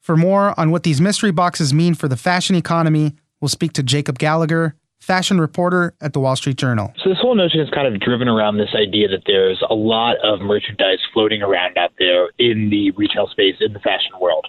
For 0.00 0.16
more 0.16 0.58
on 0.58 0.70
what 0.70 0.82
these 0.82 1.00
mystery 1.00 1.30
boxes 1.30 1.72
mean 1.72 1.94
for 1.94 2.08
the 2.08 2.16
fashion 2.16 2.56
economy, 2.56 3.14
we'll 3.40 3.48
speak 3.48 3.72
to 3.74 3.82
Jacob 3.82 4.18
Gallagher, 4.18 4.74
fashion 5.04 5.38
reporter 5.38 5.94
at 6.00 6.14
the 6.14 6.20
Wall 6.20 6.34
Street 6.34 6.56
Journal. 6.56 6.92
So 7.02 7.10
this 7.10 7.18
whole 7.20 7.34
notion 7.34 7.60
is 7.60 7.68
kind 7.68 7.86
of 7.86 8.00
driven 8.00 8.26
around 8.26 8.56
this 8.56 8.74
idea 8.74 9.06
that 9.08 9.24
there's 9.26 9.62
a 9.68 9.74
lot 9.74 10.16
of 10.24 10.40
merchandise 10.40 10.98
floating 11.12 11.42
around 11.42 11.76
out 11.76 11.92
there 11.98 12.30
in 12.38 12.70
the 12.70 12.90
retail 12.92 13.28
space 13.28 13.56
in 13.60 13.74
the 13.74 13.80
fashion 13.80 14.12
world. 14.18 14.46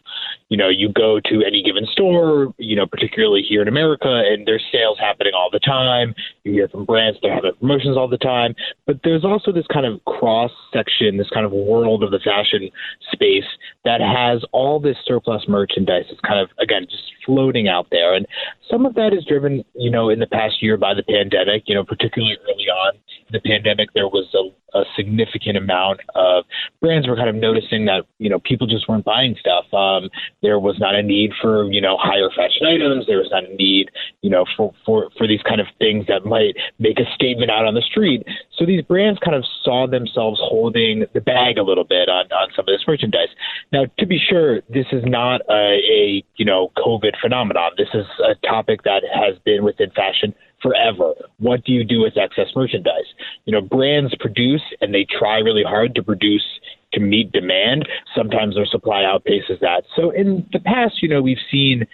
You 0.48 0.58
know, 0.58 0.70
you 0.70 0.90
go 0.90 1.20
to 1.20 1.44
any 1.46 1.62
given 1.62 1.86
store, 1.92 2.54
you 2.58 2.76
know, 2.76 2.86
particularly 2.86 3.42
here 3.42 3.62
in 3.62 3.68
America, 3.68 4.08
and 4.08 4.48
there's 4.48 4.64
sales 4.72 4.98
happening 4.98 5.34
all 5.36 5.50
the 5.52 5.60
time. 5.60 6.16
You 6.44 6.54
hear 6.54 6.70
from 6.70 6.86
brands 6.86 7.18
they're 7.22 7.34
having 7.34 7.52
promotions 7.60 7.98
all 7.98 8.08
the 8.08 8.18
time. 8.18 8.56
But 8.86 9.02
there's 9.04 9.26
also 9.26 9.52
this 9.52 9.66
kind 9.68 9.86
of 9.86 10.04
cross 10.06 10.52
section, 10.72 11.18
this 11.18 11.30
kind 11.34 11.46
of 11.46 11.52
world 11.52 12.04
of 12.04 12.12
the 12.12 12.20
fashion 12.20 12.70
space 13.12 13.50
that 13.84 14.00
has 14.00 14.44
all 14.54 14.80
this 14.80 14.98
surplus 15.06 15.44
merchandise 15.48 16.06
It's 16.10 16.22
kind 16.22 16.40
of 16.40 16.50
again 16.60 16.88
just 16.90 17.04
floating 17.26 17.68
out 17.68 17.88
there. 17.92 18.14
And 18.14 18.26
some 18.70 18.86
of 18.86 18.96
that 18.96 19.14
is 19.14 19.26
driven, 19.26 19.64
you 19.76 19.92
know, 19.92 20.10
in 20.10 20.20
the 20.20 20.28
past 20.28 20.62
year 20.62 20.78
by 20.78 20.94
the 20.94 21.04
pandemic, 21.04 21.64
you 21.68 21.76
know, 21.76 21.84
particularly 21.84 22.38
early 22.44 22.66
on 22.66 22.94
the 23.32 23.40
pandemic, 23.40 23.90
there 23.94 24.08
was 24.08 24.28
a, 24.34 24.78
a 24.78 24.84
significant 24.96 25.58
amount 25.58 26.00
of 26.14 26.44
brands 26.82 27.08
were 27.08 27.16
kind 27.16 27.30
of 27.30 27.36
noticing 27.36 27.86
that, 27.86 28.04
you 28.20 28.30
know, 28.30 28.40
people 28.40 28.68
just 28.68 28.88
weren't 28.88 29.06
buying 29.06 29.36
stuff. 29.40 29.66
Um, 29.74 30.10
there 30.42 30.60
was 30.60 30.78
not 30.80 30.96
a 30.96 31.02
need 31.02 31.32
for, 31.42 31.72
you 31.72 31.82
know, 31.82 31.98
higher 32.00 32.30
fashion 32.30 32.68
items. 32.68 33.08
There 33.08 33.18
was 33.18 33.30
not 33.32 33.46
a 33.46 33.56
need, 33.56 33.90
you 34.22 34.30
know, 34.30 34.46
for, 34.56 34.74
for, 34.86 35.10
for 35.18 35.28
these 35.28 35.42
kind 35.42 35.60
of 35.60 35.68
things 35.80 36.06
that 36.08 36.26
might 36.26 36.56
make 36.78 37.00
a 37.00 37.06
statement 37.16 37.50
out 37.50 37.66
on 37.66 37.74
the 37.74 37.82
street. 37.82 38.26
So 38.58 38.66
these 38.66 38.84
brands 38.84 39.20
kind 39.24 39.36
of 39.36 39.44
saw 39.64 39.88
themselves 39.88 40.40
holding 40.44 41.06
the 41.14 41.22
bag 41.22 41.58
a 41.58 41.64
little 41.64 41.86
bit 41.86 42.10
on, 42.10 42.32
on 42.32 42.50
some 42.56 42.66
of 42.68 42.74
this 42.74 42.86
merchandise. 42.88 43.30
Now, 43.72 43.86
to 43.98 44.06
be 44.06 44.20
sure, 44.20 44.62
this 44.70 44.86
is 44.92 45.04
not 45.06 45.42
a, 45.50 45.80
a 45.82 46.24
you 46.36 46.46
know, 46.46 46.72
COVID 46.78 47.14
phenomenon. 47.22 47.72
This 47.78 47.90
is 47.94 48.06
a 48.20 48.36
topic 48.48 48.84
that 48.84 49.04
has 49.14 49.40
been 49.46 49.64
within 49.64 49.90
fashion 49.92 50.36
forever. 50.66 51.14
What 51.38 51.64
do 51.64 51.72
you 51.72 51.84
do 51.84 52.02
with 52.02 52.18
excess 52.18 52.48
merchandise? 52.56 53.06
You 53.46 53.54
know, 53.54 53.62
brands 53.62 54.16
produce 54.20 54.64
and 54.82 54.94
they 54.94 55.06
try 55.20 55.38
really 55.38 55.64
hard 55.64 55.94
to 55.96 56.04
produce 56.04 56.46
to 56.94 57.00
meet 57.00 57.32
demand. 57.32 57.88
Sometimes 58.18 58.56
their 58.56 58.66
supply 58.66 59.04
outpaces 59.04 59.60
that. 59.62 59.84
So 59.96 60.10
in 60.10 60.48
the 60.54 60.60
past, 60.60 61.04
you 61.04 61.10
know, 61.10 61.22
we've 61.22 61.38
seen 61.52 61.86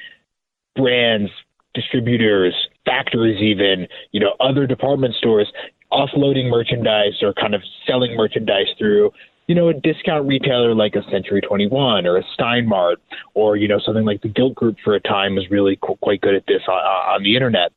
brands, 0.77 1.29
distributors, 1.73 2.55
factories 2.85 3.41
even, 3.41 3.87
you 4.11 4.21
know, 4.21 4.35
other 4.39 4.65
department 4.65 5.15
stores 5.15 5.51
offloading 5.91 6.49
merchandise 6.49 7.21
or 7.21 7.33
kind 7.33 7.53
of 7.53 7.61
selling 7.85 8.15
merchandise 8.15 8.67
through 8.77 9.11
you 9.51 9.55
know, 9.55 9.67
a 9.67 9.73
discount 9.73 10.25
retailer 10.25 10.73
like 10.73 10.95
a 10.95 11.03
Century 11.11 11.41
21 11.41 12.07
or 12.07 12.15
a 12.15 12.23
Stein 12.33 12.65
Mart 12.65 12.99
or, 13.33 13.57
you 13.57 13.67
know, 13.67 13.79
something 13.85 14.05
like 14.05 14.21
the 14.21 14.29
Gilt 14.29 14.55
Group 14.55 14.77
for 14.81 14.95
a 14.95 14.99
time 15.01 15.35
was 15.35 15.49
really 15.51 15.77
qu- 15.81 15.97
quite 15.97 16.21
good 16.21 16.35
at 16.35 16.45
this 16.47 16.61
on, 16.69 16.75
on 16.75 17.23
the 17.23 17.35
internet. 17.35 17.73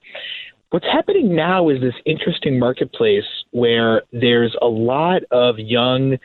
What's 0.75 0.87
happening 0.87 1.37
now 1.37 1.69
is 1.69 1.81
this 1.81 1.95
interesting 2.05 2.59
marketplace 2.59 3.23
where 3.53 4.03
there's 4.11 4.57
a 4.61 4.67
lot 4.67 5.23
of 5.31 5.57
young 5.57 6.19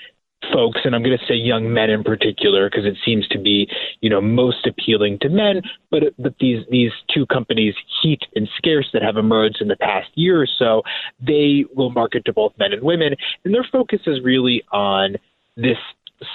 folks, 0.51 0.79
and 0.83 0.95
I'm 0.95 1.03
going 1.03 1.15
to 1.15 1.25
say 1.27 1.35
young 1.35 1.71
men 1.71 1.91
in 1.91 2.03
particular, 2.03 2.67
because 2.67 2.83
it 2.83 2.95
seems 3.05 3.27
to 3.27 3.37
be, 3.37 3.69
you 4.01 4.09
know, 4.09 4.19
most 4.19 4.65
appealing 4.65 5.19
to 5.21 5.29
men. 5.29 5.61
But 5.91 6.15
but 6.17 6.33
these 6.39 6.65
these 6.71 6.89
two 7.13 7.27
companies, 7.27 7.75
Heat 8.01 8.23
and 8.33 8.49
Scarce, 8.57 8.87
that 8.91 9.03
have 9.03 9.17
emerged 9.17 9.57
in 9.61 9.67
the 9.67 9.75
past 9.75 10.09
year 10.15 10.41
or 10.41 10.47
so, 10.47 10.81
they 11.21 11.65
will 11.75 11.91
market 11.91 12.25
to 12.25 12.33
both 12.33 12.53
men 12.57 12.73
and 12.73 12.81
women, 12.81 13.13
and 13.45 13.53
their 13.53 13.67
focus 13.71 13.99
is 14.07 14.17
really 14.23 14.63
on 14.71 15.17
this 15.57 15.77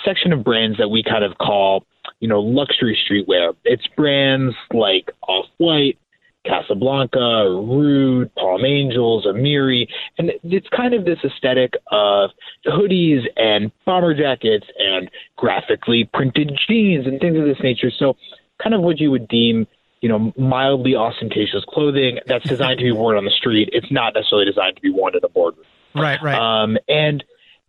section 0.05 0.33
of 0.33 0.45
brands 0.45 0.79
that 0.79 0.89
we 0.89 1.03
kind 1.03 1.25
of 1.25 1.37
call, 1.39 1.85
you 2.21 2.29
know, 2.29 2.39
luxury 2.41 2.97
streetwear. 3.11 3.57
It's 3.65 3.89
brands 3.97 4.55
like 4.73 5.11
Off 5.27 5.47
White, 5.59 5.99
Casablanca, 6.45 7.19
Rhude, 7.19 8.35
Palm 8.35 8.65
Angels, 8.65 9.27
Amiri, 9.27 9.87
and 10.19 10.33
it's 10.43 10.69
kind 10.69 10.95
of 10.95 11.05
this 11.05 11.19
aesthetic 11.25 11.75
of 11.91 12.31
hoodies 12.67 13.23
and 13.37 13.71
bomber 13.85 14.15
jackets 14.15 14.67
and 14.79 15.11
graphically 15.37 16.09
printed 16.13 16.53
jeans 16.69 17.07
and 17.07 17.21
things 17.21 17.39
of 17.39 17.45
this 17.45 17.59
nature. 17.63 17.91
So, 17.97 18.17
kind 18.63 18.75
of 18.75 18.83
what 18.83 19.01
you 19.01 19.11
would 19.11 19.29
deem, 19.29 19.67
you 20.01 20.09
know, 20.09 20.33
mildly 20.37 20.95
ostentatious 20.95 21.65
clothing 21.69 22.19
that's 22.27 22.49
designed 22.49 22.79
to 22.79 22.85
be 22.85 22.93
worn 22.93 23.17
on 23.17 23.25
the 23.25 23.31
street. 23.31 23.71
It's 23.73 23.91
not 23.91 24.15
necessarily 24.15 24.47
designed 24.47 24.77
to 24.77 24.83
be 24.83 24.91
worn 24.91 25.17
in 25.17 25.25
a 25.25 25.29
boardroom. 25.29 25.67
Right, 25.95 26.21
right. 26.23 26.37
Um, 26.37 26.77
and 26.89 27.25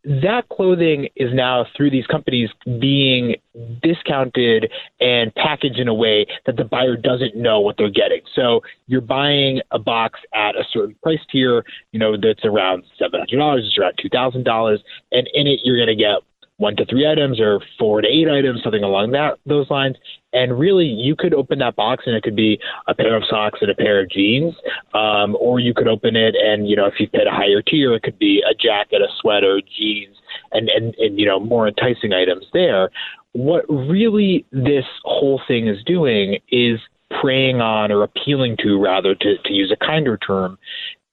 that 0.06 0.48
clothing 0.50 1.10
is 1.16 1.34
now 1.34 1.66
through 1.76 1.90
these 1.90 2.06
companies 2.08 2.50
being 2.80 3.36
discounted 3.82 4.72
and 5.00 5.34
packaged 5.36 5.80
in 5.80 5.88
a 5.88 5.94
way 5.94 6.28
that 6.46 6.58
the 6.58 6.64
buyer 6.64 6.96
doesn't 6.96 7.36
know 7.36 7.60
what 7.60 7.76
they're 7.78 7.90
getting. 7.90 8.22
So 8.36 8.62
you're 8.88 9.02
buying 9.02 9.62
a 9.72 9.80
box 9.80 10.20
at 10.34 10.56
a 10.56 10.64
certain 10.72 10.96
price 11.02 11.20
tier, 11.32 11.64
you 11.92 12.00
know, 12.00 12.16
that's 12.18 12.46
around 12.46 12.84
$700, 13.02 13.60
it's 13.60 13.78
around 13.78 13.98
$2,000, 13.98 14.78
and 15.12 15.30
in 15.34 15.48
it 15.48 15.62
you're 15.64 15.84
to 15.86 15.96
get 15.96 16.20
one 16.58 16.76
to 16.78 16.86
three 16.86 17.08
items 17.08 17.40
or 17.40 17.60
four 17.78 18.02
to 18.02 18.08
eight 18.08 18.30
items, 18.30 18.62
something 18.64 18.84
along 18.84 19.12
that 19.12 19.38
those 19.46 19.70
lines. 19.70 19.98
And 20.36 20.60
really, 20.60 20.86
you 20.86 21.16
could 21.16 21.34
open 21.34 21.60
that 21.60 21.76
box 21.76 22.04
and 22.06 22.16
it 22.16 22.24
could 22.24 22.36
be 22.36 22.60
a 22.88 22.94
pair 22.94 23.16
of 23.16 23.24
socks 23.30 23.60
and 23.62 23.72
a 23.72 23.76
pair 23.76 24.02
of 24.02 24.10
jeans, 24.10 24.54
um, 24.94 25.36
or 25.40 25.60
you 25.60 25.74
could 25.74 25.88
open 25.88 26.16
it 26.16 26.36
and 26.36 26.68
you 26.70 26.76
know 26.76 26.86
if 26.86 27.00
you 27.00 27.08
paid 27.08 27.28
a 27.28 27.32
higher 27.32 27.62
tier, 27.62 27.94
it 27.94 28.04
could 28.04 28.20
be 28.20 28.44
a 28.50 28.54
jacket, 28.54 29.02
a 29.02 29.08
sweater, 29.22 29.62
jeans, 29.78 30.16
and 30.52 30.70
and 30.70 30.94
and 30.96 31.20
you 31.20 31.26
know 31.26 31.40
more 31.40 31.68
enticing 31.68 32.14
items 32.14 32.46
there. 32.54 32.90
What 33.32 33.66
really 33.70 34.46
this 34.52 34.86
whole 35.04 35.42
thing 35.48 35.68
is 35.68 35.84
doing 35.84 36.40
is 36.52 36.80
preying 37.22 37.62
on 37.62 37.92
or 37.92 38.04
appealing 38.04 38.58
to, 38.64 38.80
rather, 38.80 39.16
to, 39.16 39.38
to 39.38 39.54
use 39.54 39.72
a 39.72 39.86
kinder 39.86 40.18
term, 40.18 40.58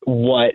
what 0.05 0.55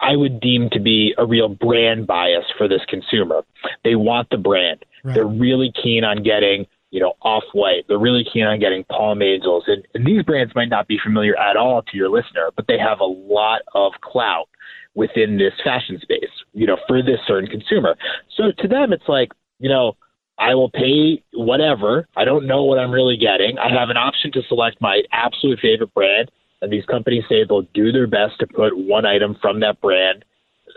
I 0.00 0.16
would 0.16 0.40
deem 0.40 0.70
to 0.70 0.80
be 0.80 1.14
a 1.18 1.26
real 1.26 1.48
brand 1.48 2.06
bias 2.06 2.44
for 2.56 2.68
this 2.68 2.80
consumer. 2.88 3.42
They 3.84 3.94
want 3.94 4.30
the 4.30 4.38
brand. 4.38 4.84
Right. 5.04 5.14
They're 5.14 5.26
really 5.26 5.72
keen 5.82 6.04
on 6.04 6.22
getting, 6.22 6.66
you 6.90 7.00
know, 7.00 7.14
off 7.22 7.44
white. 7.52 7.84
They're 7.88 7.98
really 7.98 8.24
keen 8.32 8.44
on 8.44 8.60
getting 8.60 8.84
Palm 8.84 9.22
Angels. 9.22 9.64
And, 9.66 9.86
and 9.94 10.06
these 10.06 10.22
brands 10.22 10.54
might 10.54 10.68
not 10.68 10.88
be 10.88 10.98
familiar 11.02 11.38
at 11.38 11.56
all 11.56 11.82
to 11.82 11.96
your 11.96 12.08
listener, 12.08 12.50
but 12.54 12.66
they 12.66 12.78
have 12.78 13.00
a 13.00 13.04
lot 13.04 13.62
of 13.74 13.92
clout 14.02 14.48
within 14.94 15.36
this 15.36 15.52
fashion 15.62 15.98
space, 16.00 16.30
you 16.52 16.66
know, 16.66 16.78
for 16.88 17.02
this 17.02 17.18
certain 17.26 17.50
consumer. 17.50 17.96
So 18.36 18.44
to 18.58 18.68
them, 18.68 18.92
it's 18.92 19.08
like, 19.08 19.32
you 19.58 19.68
know, 19.68 19.96
I 20.38 20.54
will 20.54 20.70
pay 20.70 21.22
whatever. 21.32 22.06
I 22.16 22.24
don't 22.24 22.46
know 22.46 22.64
what 22.64 22.78
I'm 22.78 22.92
really 22.92 23.16
getting. 23.16 23.58
I 23.58 23.68
have 23.68 23.90
an 23.90 23.96
option 23.96 24.32
to 24.32 24.42
select 24.48 24.80
my 24.80 25.02
absolute 25.12 25.58
favorite 25.60 25.92
brand 25.94 26.30
and 26.62 26.72
these 26.72 26.84
companies 26.86 27.24
say 27.28 27.44
they'll 27.44 27.66
do 27.74 27.92
their 27.92 28.06
best 28.06 28.38
to 28.40 28.46
put 28.46 28.76
one 28.76 29.04
item 29.04 29.36
from 29.40 29.60
that 29.60 29.80
brand 29.80 30.24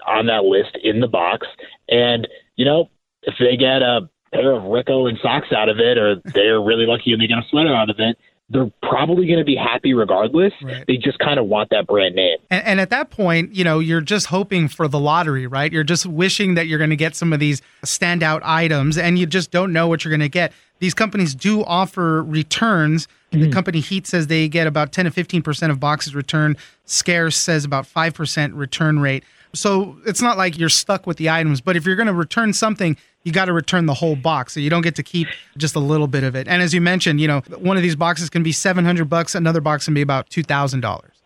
on 0.05 0.25
that 0.27 0.43
list 0.43 0.77
in 0.83 0.99
the 0.99 1.07
box. 1.07 1.47
And, 1.87 2.27
you 2.55 2.65
know, 2.65 2.89
if 3.23 3.35
they 3.39 3.57
get 3.57 3.81
a 3.81 4.09
pair 4.31 4.53
of 4.53 4.63
Rick 4.63 4.89
Owens 4.89 5.19
socks 5.21 5.47
out 5.55 5.69
of 5.69 5.79
it, 5.79 5.97
or 5.97 6.15
they're 6.33 6.61
really 6.61 6.85
lucky 6.85 7.11
and 7.13 7.21
they 7.21 7.27
get 7.27 7.37
a 7.37 7.45
sweater 7.49 7.73
out 7.73 7.89
of 7.89 7.97
it, 7.99 8.17
they're 8.49 8.71
probably 8.81 9.27
going 9.27 9.39
to 9.39 9.45
be 9.45 9.55
happy 9.55 9.93
regardless. 9.93 10.53
Right. 10.61 10.83
They 10.87 10.97
just 10.97 11.19
kind 11.19 11.39
of 11.39 11.45
want 11.45 11.69
that 11.69 11.85
brand 11.85 12.15
name. 12.15 12.37
And, 12.49 12.65
and, 12.65 12.81
at 12.81 12.89
that 12.89 13.11
point, 13.11 13.53
you 13.53 13.63
know, 13.63 13.79
you're 13.79 14.01
just 14.01 14.27
hoping 14.27 14.67
for 14.67 14.87
the 14.87 14.99
lottery, 14.99 15.45
right? 15.45 15.71
You're 15.71 15.83
just 15.83 16.05
wishing 16.05 16.55
that 16.55 16.67
you're 16.67 16.79
going 16.79 16.89
to 16.89 16.95
get 16.95 17.15
some 17.15 17.31
of 17.31 17.39
these 17.39 17.61
standout 17.85 18.41
items, 18.43 18.97
and 18.97 19.19
you 19.19 19.25
just 19.25 19.51
don't 19.51 19.71
know 19.71 19.87
what 19.87 20.03
you're 20.03 20.11
going 20.11 20.19
to 20.21 20.29
get. 20.29 20.51
These 20.79 20.93
companies 20.93 21.35
do 21.35 21.63
offer 21.63 22.23
returns. 22.23 23.07
Mm-hmm. 23.31 23.41
The 23.43 23.51
company 23.51 23.79
Heat 23.81 24.07
says 24.07 24.27
they 24.27 24.47
get 24.47 24.65
about 24.65 24.91
10 24.91 25.05
to 25.05 25.11
15 25.11 25.43
percent 25.43 25.71
of 25.71 25.79
boxes 25.79 26.15
returned. 26.15 26.57
Scarce 26.85 27.37
says 27.37 27.65
about 27.65 27.85
five 27.85 28.13
percent 28.13 28.53
return 28.55 28.99
rate. 28.99 29.23
So 29.53 29.97
it's 30.05 30.21
not 30.21 30.37
like 30.37 30.57
you're 30.57 30.69
stuck 30.69 31.07
with 31.07 31.17
the 31.17 31.29
items, 31.29 31.61
but 31.61 31.75
if 31.75 31.85
you're 31.85 31.95
going 31.95 32.07
to 32.07 32.13
return 32.13 32.53
something, 32.53 32.95
you 33.23 33.31
got 33.31 33.45
to 33.45 33.53
return 33.53 33.85
the 33.85 33.93
whole 33.93 34.15
box. 34.15 34.53
So 34.53 34.59
you 34.59 34.69
don't 34.69 34.81
get 34.81 34.95
to 34.95 35.03
keep 35.03 35.27
just 35.57 35.75
a 35.75 35.79
little 35.79 36.07
bit 36.07 36.23
of 36.23 36.35
it. 36.35 36.47
And 36.47 36.61
as 36.61 36.73
you 36.73 36.81
mentioned, 36.81 37.19
you 37.19 37.27
know, 37.27 37.41
one 37.57 37.77
of 37.77 37.83
these 37.83 37.95
boxes 37.95 38.29
can 38.29 38.43
be 38.43 38.51
700 38.51 39.09
bucks, 39.09 39.35
another 39.35 39.61
box 39.61 39.85
can 39.85 39.93
be 39.93 40.01
about 40.01 40.29
$2,000 40.29 41.18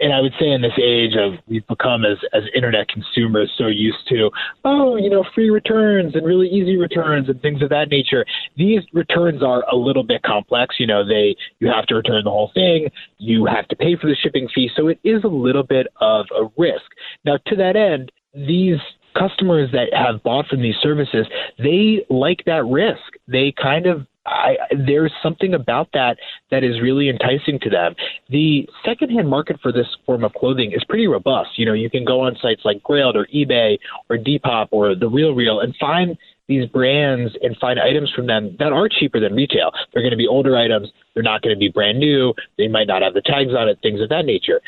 and 0.00 0.12
I 0.12 0.20
would 0.20 0.32
say 0.40 0.50
in 0.50 0.62
this 0.62 0.76
age 0.82 1.12
of 1.16 1.34
we've 1.46 1.66
become 1.66 2.04
as 2.04 2.18
as 2.32 2.42
internet 2.54 2.88
consumers 2.88 3.52
so 3.56 3.66
used 3.66 4.06
to 4.08 4.30
oh 4.64 4.96
you 4.96 5.08
know 5.08 5.24
free 5.34 5.50
returns 5.50 6.14
and 6.14 6.26
really 6.26 6.48
easy 6.48 6.76
returns 6.76 7.28
and 7.28 7.40
things 7.40 7.62
of 7.62 7.68
that 7.70 7.88
nature. 7.88 8.24
These 8.56 8.82
returns 8.92 9.42
are 9.42 9.64
a 9.70 9.76
little 9.76 10.02
bit 10.02 10.22
complex. 10.22 10.76
You 10.78 10.86
know 10.86 11.06
they 11.06 11.36
you 11.60 11.68
have 11.68 11.86
to 11.86 11.94
return 11.94 12.24
the 12.24 12.30
whole 12.30 12.50
thing. 12.54 12.88
You 13.18 13.46
have 13.46 13.68
to 13.68 13.76
pay 13.76 13.96
for 13.96 14.08
the 14.08 14.16
shipping 14.16 14.48
fee. 14.54 14.70
So 14.76 14.88
it 14.88 14.98
is 15.04 15.22
a 15.24 15.28
little 15.28 15.64
bit 15.64 15.86
of 16.00 16.26
a 16.36 16.50
risk. 16.56 16.90
Now 17.24 17.38
to 17.46 17.56
that 17.56 17.76
end 17.76 18.10
these 18.34 18.78
customers 19.16 19.70
that 19.70 19.94
have 19.94 20.20
bought 20.24 20.46
from 20.48 20.60
these 20.60 20.74
services 20.82 21.26
they 21.58 22.04
like 22.10 22.42
that 22.46 22.64
risk. 22.66 23.14
They 23.28 23.54
kind 23.60 23.86
of 23.86 24.06
I, 24.26 24.56
there's 24.86 25.12
something 25.22 25.54
about 25.54 25.88
that 25.92 26.16
that 26.50 26.64
is 26.64 26.80
really 26.80 27.08
enticing 27.08 27.58
to 27.60 27.70
them. 27.70 27.94
The 28.30 28.66
secondhand 28.84 29.28
market 29.28 29.60
for 29.60 29.70
this 29.70 29.86
form 30.06 30.24
of 30.24 30.32
clothing 30.32 30.72
is 30.72 30.82
pretty 30.84 31.06
robust. 31.06 31.58
You 31.58 31.66
know, 31.66 31.74
you 31.74 31.90
can 31.90 32.04
go 32.04 32.22
on 32.22 32.36
sites 32.40 32.62
like 32.64 32.82
Grailed 32.82 33.16
or 33.16 33.26
eBay 33.34 33.78
or 34.08 34.16
Depop 34.16 34.68
or 34.70 34.94
The 34.94 35.08
Real 35.08 35.34
Real 35.34 35.60
and 35.60 35.74
find 35.78 36.16
these 36.48 36.66
brands 36.66 37.32
and 37.42 37.56
find 37.58 37.80
items 37.80 38.12
from 38.14 38.26
them 38.26 38.54
that 38.58 38.72
are 38.72 38.88
cheaper 38.88 39.18
than 39.18 39.34
retail. 39.34 39.72
They're 39.92 40.02
going 40.02 40.10
to 40.10 40.16
be 40.16 40.28
older 40.28 40.56
items. 40.56 40.90
They're 41.14 41.22
not 41.22 41.42
going 41.42 41.54
to 41.54 41.58
be 41.58 41.68
brand 41.68 41.98
new. 41.98 42.34
They 42.58 42.68
might 42.68 42.86
not 42.86 43.02
have 43.02 43.14
the 43.14 43.22
tags 43.22 43.52
on 43.56 43.68
it, 43.68 43.78
things 43.82 44.00
of 44.00 44.10
that 44.10 44.26
nature 44.26 44.60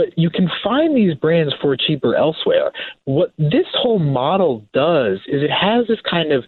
but 0.00 0.16
you 0.16 0.30
can 0.30 0.48
find 0.64 0.96
these 0.96 1.14
brands 1.14 1.52
for 1.60 1.76
cheaper 1.76 2.14
elsewhere. 2.14 2.72
What 3.04 3.34
this 3.36 3.66
whole 3.74 3.98
model 3.98 4.64
does 4.72 5.18
is 5.26 5.42
it 5.42 5.50
has 5.50 5.88
this 5.88 5.98
kind 6.08 6.32
of 6.32 6.44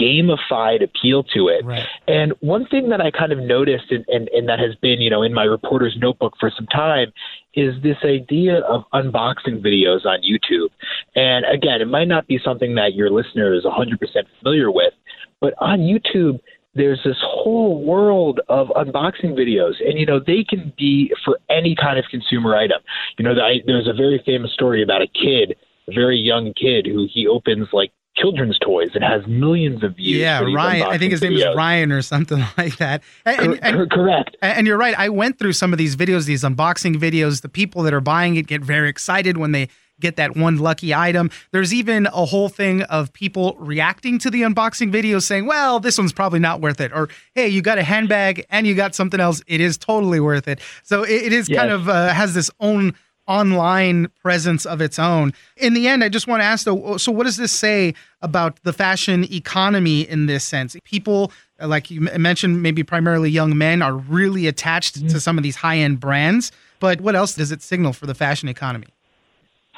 gamified 0.00 0.82
appeal 0.82 1.22
to 1.34 1.48
it. 1.48 1.62
Right. 1.62 1.84
And 2.08 2.32
one 2.40 2.66
thing 2.66 2.88
that 2.88 3.02
I 3.02 3.10
kind 3.10 3.32
of 3.32 3.38
noticed 3.38 3.90
and, 3.90 4.06
and, 4.08 4.28
and 4.28 4.48
that 4.48 4.58
has 4.60 4.74
been, 4.76 5.02
you 5.02 5.10
know, 5.10 5.22
in 5.22 5.34
my 5.34 5.44
reporter's 5.44 5.94
notebook 5.98 6.36
for 6.40 6.50
some 6.56 6.66
time 6.68 7.12
is 7.52 7.74
this 7.82 7.98
idea 8.02 8.60
of 8.60 8.84
unboxing 8.94 9.62
videos 9.62 10.06
on 10.06 10.22
YouTube. 10.22 10.70
And 11.14 11.44
again, 11.44 11.82
it 11.82 11.88
might 11.88 12.08
not 12.08 12.26
be 12.26 12.40
something 12.42 12.76
that 12.76 12.94
your 12.94 13.10
listener 13.10 13.52
is 13.52 13.64
100% 13.64 13.98
familiar 14.40 14.70
with, 14.70 14.94
but 15.38 15.52
on 15.60 15.80
YouTube– 15.80 16.40
there's 16.76 17.00
this 17.04 17.16
whole 17.20 17.82
world 17.82 18.40
of 18.48 18.68
unboxing 18.68 19.32
videos, 19.32 19.74
and 19.84 19.98
you 19.98 20.06
know 20.06 20.20
they 20.20 20.44
can 20.44 20.72
be 20.76 21.12
for 21.24 21.38
any 21.48 21.74
kind 21.74 21.98
of 21.98 22.04
consumer 22.10 22.54
item. 22.54 22.80
You 23.18 23.24
know, 23.24 23.34
there's 23.34 23.88
a 23.88 23.94
very 23.94 24.22
famous 24.24 24.52
story 24.52 24.82
about 24.82 25.02
a 25.02 25.08
kid, 25.08 25.56
a 25.88 25.92
very 25.94 26.18
young 26.18 26.52
kid, 26.54 26.86
who 26.86 27.08
he 27.12 27.26
opens 27.26 27.68
like 27.72 27.92
children's 28.16 28.58
toys 28.58 28.88
and 28.94 29.04
has 29.04 29.26
millions 29.26 29.84
of 29.84 29.96
views. 29.96 30.20
Yeah, 30.20 30.40
Ryan. 30.40 30.82
I 30.82 30.98
think 30.98 31.12
his 31.12 31.20
videos. 31.20 31.38
name 31.38 31.48
is 31.48 31.56
Ryan 31.56 31.92
or 31.92 32.02
something 32.02 32.38
like 32.58 32.76
that. 32.76 33.02
And, 33.24 33.58
and, 33.62 33.90
correct. 33.90 34.36
And 34.42 34.66
you're 34.66 34.78
right. 34.78 34.94
I 34.98 35.08
went 35.08 35.38
through 35.38 35.52
some 35.52 35.72
of 35.72 35.78
these 35.78 35.96
videos, 35.96 36.26
these 36.26 36.42
unboxing 36.42 36.96
videos. 36.96 37.42
The 37.42 37.48
people 37.48 37.82
that 37.82 37.92
are 37.92 38.00
buying 38.00 38.36
it 38.36 38.46
get 38.46 38.62
very 38.62 38.88
excited 38.88 39.36
when 39.36 39.52
they 39.52 39.68
get 40.00 40.16
that 40.16 40.36
one 40.36 40.58
lucky 40.58 40.94
item. 40.94 41.30
There's 41.52 41.72
even 41.72 42.06
a 42.06 42.24
whole 42.24 42.48
thing 42.48 42.82
of 42.82 43.12
people 43.12 43.56
reacting 43.58 44.18
to 44.20 44.30
the 44.30 44.42
unboxing 44.42 44.90
video 44.90 45.18
saying, 45.18 45.46
well, 45.46 45.80
this 45.80 45.98
one's 45.98 46.12
probably 46.12 46.38
not 46.38 46.60
worth 46.60 46.80
it. 46.80 46.92
Or, 46.92 47.08
hey, 47.34 47.48
you 47.48 47.62
got 47.62 47.78
a 47.78 47.82
handbag 47.82 48.44
and 48.50 48.66
you 48.66 48.74
got 48.74 48.94
something 48.94 49.20
else. 49.20 49.42
It 49.46 49.60
is 49.60 49.76
totally 49.76 50.20
worth 50.20 50.48
it. 50.48 50.60
So 50.82 51.02
it, 51.02 51.24
it 51.24 51.32
is 51.32 51.48
yes. 51.48 51.58
kind 51.58 51.72
of 51.72 51.88
uh, 51.88 52.12
has 52.12 52.34
this 52.34 52.50
own 52.60 52.94
online 53.26 54.08
presence 54.22 54.64
of 54.64 54.80
its 54.80 54.98
own. 54.98 55.32
In 55.56 55.74
the 55.74 55.88
end, 55.88 56.04
I 56.04 56.08
just 56.08 56.28
want 56.28 56.40
to 56.40 56.44
ask 56.44 56.64
though, 56.64 56.96
so 56.96 57.10
what 57.10 57.24
does 57.24 57.36
this 57.36 57.52
say 57.52 57.94
about 58.22 58.62
the 58.62 58.72
fashion 58.72 59.24
economy 59.32 60.02
in 60.02 60.26
this 60.26 60.44
sense? 60.44 60.76
People, 60.84 61.32
like 61.60 61.90
you 61.90 62.02
mentioned, 62.02 62.62
maybe 62.62 62.84
primarily 62.84 63.30
young 63.30 63.58
men, 63.58 63.82
are 63.82 63.96
really 63.96 64.46
attached 64.46 64.98
mm-hmm. 64.98 65.08
to 65.08 65.20
some 65.20 65.38
of 65.38 65.42
these 65.42 65.56
high 65.56 65.78
end 65.78 65.98
brands. 65.98 66.52
But 66.78 67.00
what 67.00 67.16
else 67.16 67.34
does 67.34 67.52
it 67.52 67.62
signal 67.62 67.92
for 67.92 68.06
the 68.06 68.14
fashion 68.14 68.48
economy? 68.48 68.86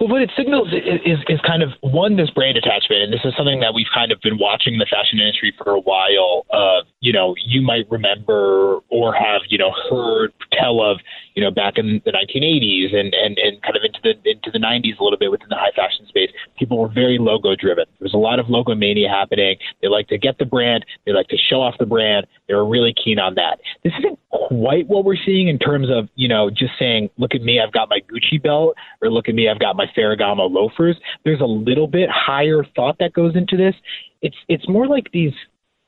Well, 0.01 0.09
what 0.09 0.23
it 0.23 0.31
signals 0.37 0.69
is, 0.69 1.01
is, 1.05 1.19
is 1.29 1.41
kind 1.47 1.63
of 1.63 1.71
one 1.81 2.17
this 2.17 2.31
brand 2.31 2.57
attachment, 2.57 3.03
and 3.03 3.13
this 3.13 3.21
is 3.25 3.35
something 3.37 3.59
that 3.61 3.75
we've 3.75 3.91
kind 3.93 4.13
of 4.13 4.21
been 4.21 4.39
watching 4.39 4.75
in 4.75 4.79
the 4.79 4.87
fashion 4.87 5.19
industry 5.19 5.53
for 5.59 5.73
a 5.73 5.81
while. 5.81 6.47
Uh, 6.53 6.87
you 7.01 7.13
know, 7.13 7.35
you 7.45 7.61
might 7.61 7.91
remember 7.91 8.79
or 8.91 9.13
have 9.13 9.43
you 9.49 9.59
know 9.59 9.73
heard 9.91 10.33
tell 10.53 10.81
of 10.81 10.99
you 11.39 11.45
know, 11.45 11.53
back 11.53 11.79
in 11.79 12.03
the 12.05 12.11
1980s 12.11 12.93
and, 12.93 13.15
and, 13.15 13.39
and 13.39 13.63
kind 13.63 13.77
of 13.77 13.85
into 13.85 14.01
the 14.03 14.11
into 14.29 14.51
the 14.51 14.59
90s 14.59 14.99
a 14.99 15.05
little 15.05 15.17
bit 15.17 15.31
within 15.31 15.47
the 15.49 15.55
high 15.55 15.71
fashion 15.71 16.05
space. 16.09 16.31
People 16.59 16.79
were 16.79 16.89
very 16.89 17.17
logo 17.17 17.55
driven. 17.55 17.85
There 18.01 18.07
was 18.07 18.13
a 18.13 18.19
lot 18.19 18.41
of 18.41 18.51
logo 18.51 18.75
mania 18.75 19.09
happening. 19.09 19.57
They 19.81 19.87
like 19.87 20.09
to 20.09 20.19
get 20.19 20.39
the 20.39 20.45
brand. 20.45 20.85
They 21.07 21.13
like 21.13 21.29
to 21.29 21.37
show 21.37 21.63
off 21.63 21.77
the 21.79 21.87
brand. 21.87 22.27
They 22.49 22.55
were 22.55 22.67
really 22.67 22.93
keen 22.93 23.21
on 23.21 23.37
that. 23.37 23.61
This 23.85 23.93
isn't 24.01 24.18
quite 24.49 24.89
what 24.89 25.05
we're 25.05 25.17
seeing 25.27 25.49
in 25.49 25.59
terms 25.59 25.89
of, 25.91 26.09
you 26.15 26.27
know, 26.27 26.49
just 26.49 26.73
saying, 26.79 27.11
look 27.19 27.35
at 27.35 27.43
me, 27.43 27.61
I've 27.61 27.73
got 27.73 27.91
my 27.91 27.99
Gucci 28.11 28.43
belt, 28.43 28.77
or 29.03 29.11
look 29.11 29.29
at 29.29 29.35
me, 29.35 29.47
I've 29.47 29.59
got 29.59 29.77
my 29.77 29.85
Ferragamo 29.95 30.51
loafers. 30.51 30.97
There's 31.25 31.43
a 31.43 31.47
little 31.47 31.87
bit 31.87 32.09
higher 32.11 32.65
thought 32.75 32.97
that 32.99 33.13
goes 33.13 33.37
into 33.37 33.59
this. 33.59 33.75
It's 34.23 34.37
it's 34.49 34.67
more 34.67 34.87
like 34.87 35.11
these 35.13 35.35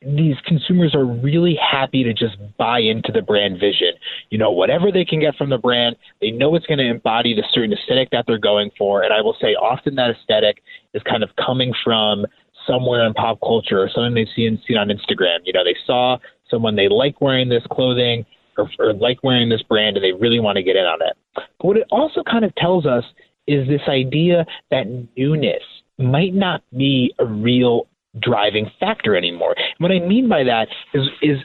these 0.03 0.37
consumers 0.47 0.95
are 0.95 1.05
really 1.07 1.59
happy 1.59 2.03
to 2.05 2.13
just 2.13 2.37
buy 2.59 2.81
into 2.81 3.13
the 3.13 3.23
brand 3.23 3.59
vision. 3.59 3.93
You 4.29 4.39
know, 4.39 4.51
whatever 4.51 4.93
they 4.93 5.05
can 5.07 5.21
get 5.21 5.37
from 5.37 5.51
the 5.51 5.59
brand, 5.59 5.97
they 6.21 6.31
know 6.31 6.55
it's 6.55 6.67
going 6.67 6.79
to 6.79 6.89
embody 6.89 7.35
the 7.35 7.45
certain 7.53 7.73
aesthetic 7.73 8.11
that 8.11 8.25
they're 8.27 8.39
going 8.39 8.71
for. 8.77 9.03
And 9.03 9.13
I 9.13 9.21
will 9.23 9.37
say, 9.41 9.55
often 9.55 9.95
that 9.97 10.11
aesthetic 10.11 10.63
is 10.95 11.03
kind 11.03 11.23
of 11.23 11.31
coming 11.37 11.73
from 11.83 12.27
somewhere 12.67 13.07
in 13.07 13.15
pop 13.15 13.41
culture 13.41 13.81
or 13.81 13.89
something 13.95 14.15
they've 14.15 14.35
seen 14.37 14.61
seen 14.69 14.77
on 14.77 14.89
Instagram. 14.89 15.39
You 15.45 15.55
know, 15.55 15.65
they 15.65 15.77
saw 15.87 16.19
someone 16.51 16.77
they 16.77 16.89
like 16.89 17.21
wearing 17.23 17.49
this 17.49 17.63
clothing 17.71 18.27
or, 18.57 18.71
or 18.79 18.93
like 18.93 19.23
wearing 19.23 19.49
this 19.49 19.63
brand, 19.63 19.97
and 19.97 20.05
they 20.05 20.13
really 20.13 20.41
want 20.41 20.57
to 20.57 20.63
get 20.63 20.77
in 20.77 20.85
on 20.85 21.01
it. 21.03 21.17
But 21.35 21.65
what 21.65 21.77
it 21.77 21.87
also 21.91 22.23
kind 22.23 22.45
of 22.45 22.55
tells 22.57 22.87
us 22.87 23.05
is 23.47 23.67
this 23.69 23.83
idea 23.89 24.47
that 24.71 24.87
newness 25.17 25.63
might 25.99 26.35
not 26.35 26.63
be 26.77 27.15
a 27.19 27.25
real 27.25 27.87
driving 28.21 28.71
factor 28.81 29.17
anymore. 29.17 29.55
And 29.57 29.79
what 29.79 29.93
I 29.93 30.01
mean 30.01 30.29
by 30.29 30.45
that 30.45 30.69
is 30.95 31.09
is 31.23 31.39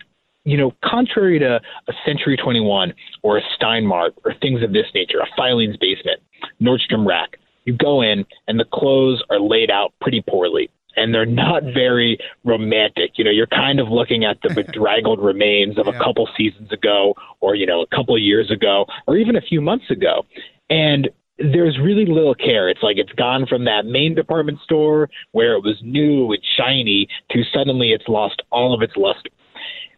you 0.46 0.58
know, 0.58 0.74
contrary 0.84 1.40
to 1.40 1.60
a 1.88 1.94
Century 2.06 2.38
21 2.38 2.94
or 3.24 3.40
a 3.40 3.42
Stein 3.56 3.84
Mart 3.86 4.14
or 4.24 4.34
things 4.42 4.62
of 4.62 4.74
this 4.74 4.86
nature, 4.94 5.18
a 5.20 5.28
Filene's 5.36 5.76
Basement, 5.78 6.22
Nordstrom 6.62 7.06
rack, 7.06 7.38
you 7.66 7.76
go 7.76 8.02
in 8.02 8.26
and 8.48 8.60
the 8.60 8.66
clothes 8.72 9.24
are 9.30 9.40
laid 9.40 9.72
out 9.72 9.92
pretty 10.00 10.24
poorly 10.30 10.70
and 10.96 11.14
they're 11.14 11.26
not 11.26 11.64
very 11.64 12.18
romantic. 12.44 13.12
You 13.16 13.26
know, 13.26 13.32
you're 13.32 13.48
kind 13.48 13.80
of 13.80 13.90
looking 13.90 14.26
at 14.26 14.38
the 14.42 14.50
bedraggled 14.56 15.20
remains 15.20 15.78
of 15.78 15.88
yeah. 15.88 15.94
a 15.94 16.00
couple 16.04 16.28
seasons 16.38 16.72
ago 16.72 17.16
or, 17.42 17.56
you 17.56 17.66
know, 17.66 17.82
a 17.82 17.96
couple 17.96 18.18
years 18.18 18.52
ago 18.52 18.86
or 19.08 19.18
even 19.18 19.36
a 19.36 19.42
few 19.42 19.62
months 19.62 19.90
ago. 19.90 20.26
And 20.70 21.10
there's 21.38 21.78
really 21.80 22.06
little 22.06 22.36
care. 22.36 22.70
It's 22.70 22.82
like 22.82 22.98
it's 22.98 23.12
gone 23.14 23.46
from 23.46 23.66
that 23.66 23.86
main 23.86 24.16
department 24.16 24.60
store 24.64 25.10
where 25.32 25.54
it 25.54 25.64
was 25.64 25.78
new 25.84 26.32
and 26.32 26.42
shiny 26.58 27.08
to 27.32 27.44
suddenly 27.54 27.90
it's 27.90 28.08
lost 28.08 28.42
all 28.52 28.74
of 28.74 28.82
its 28.82 28.94
luster. 28.96 29.30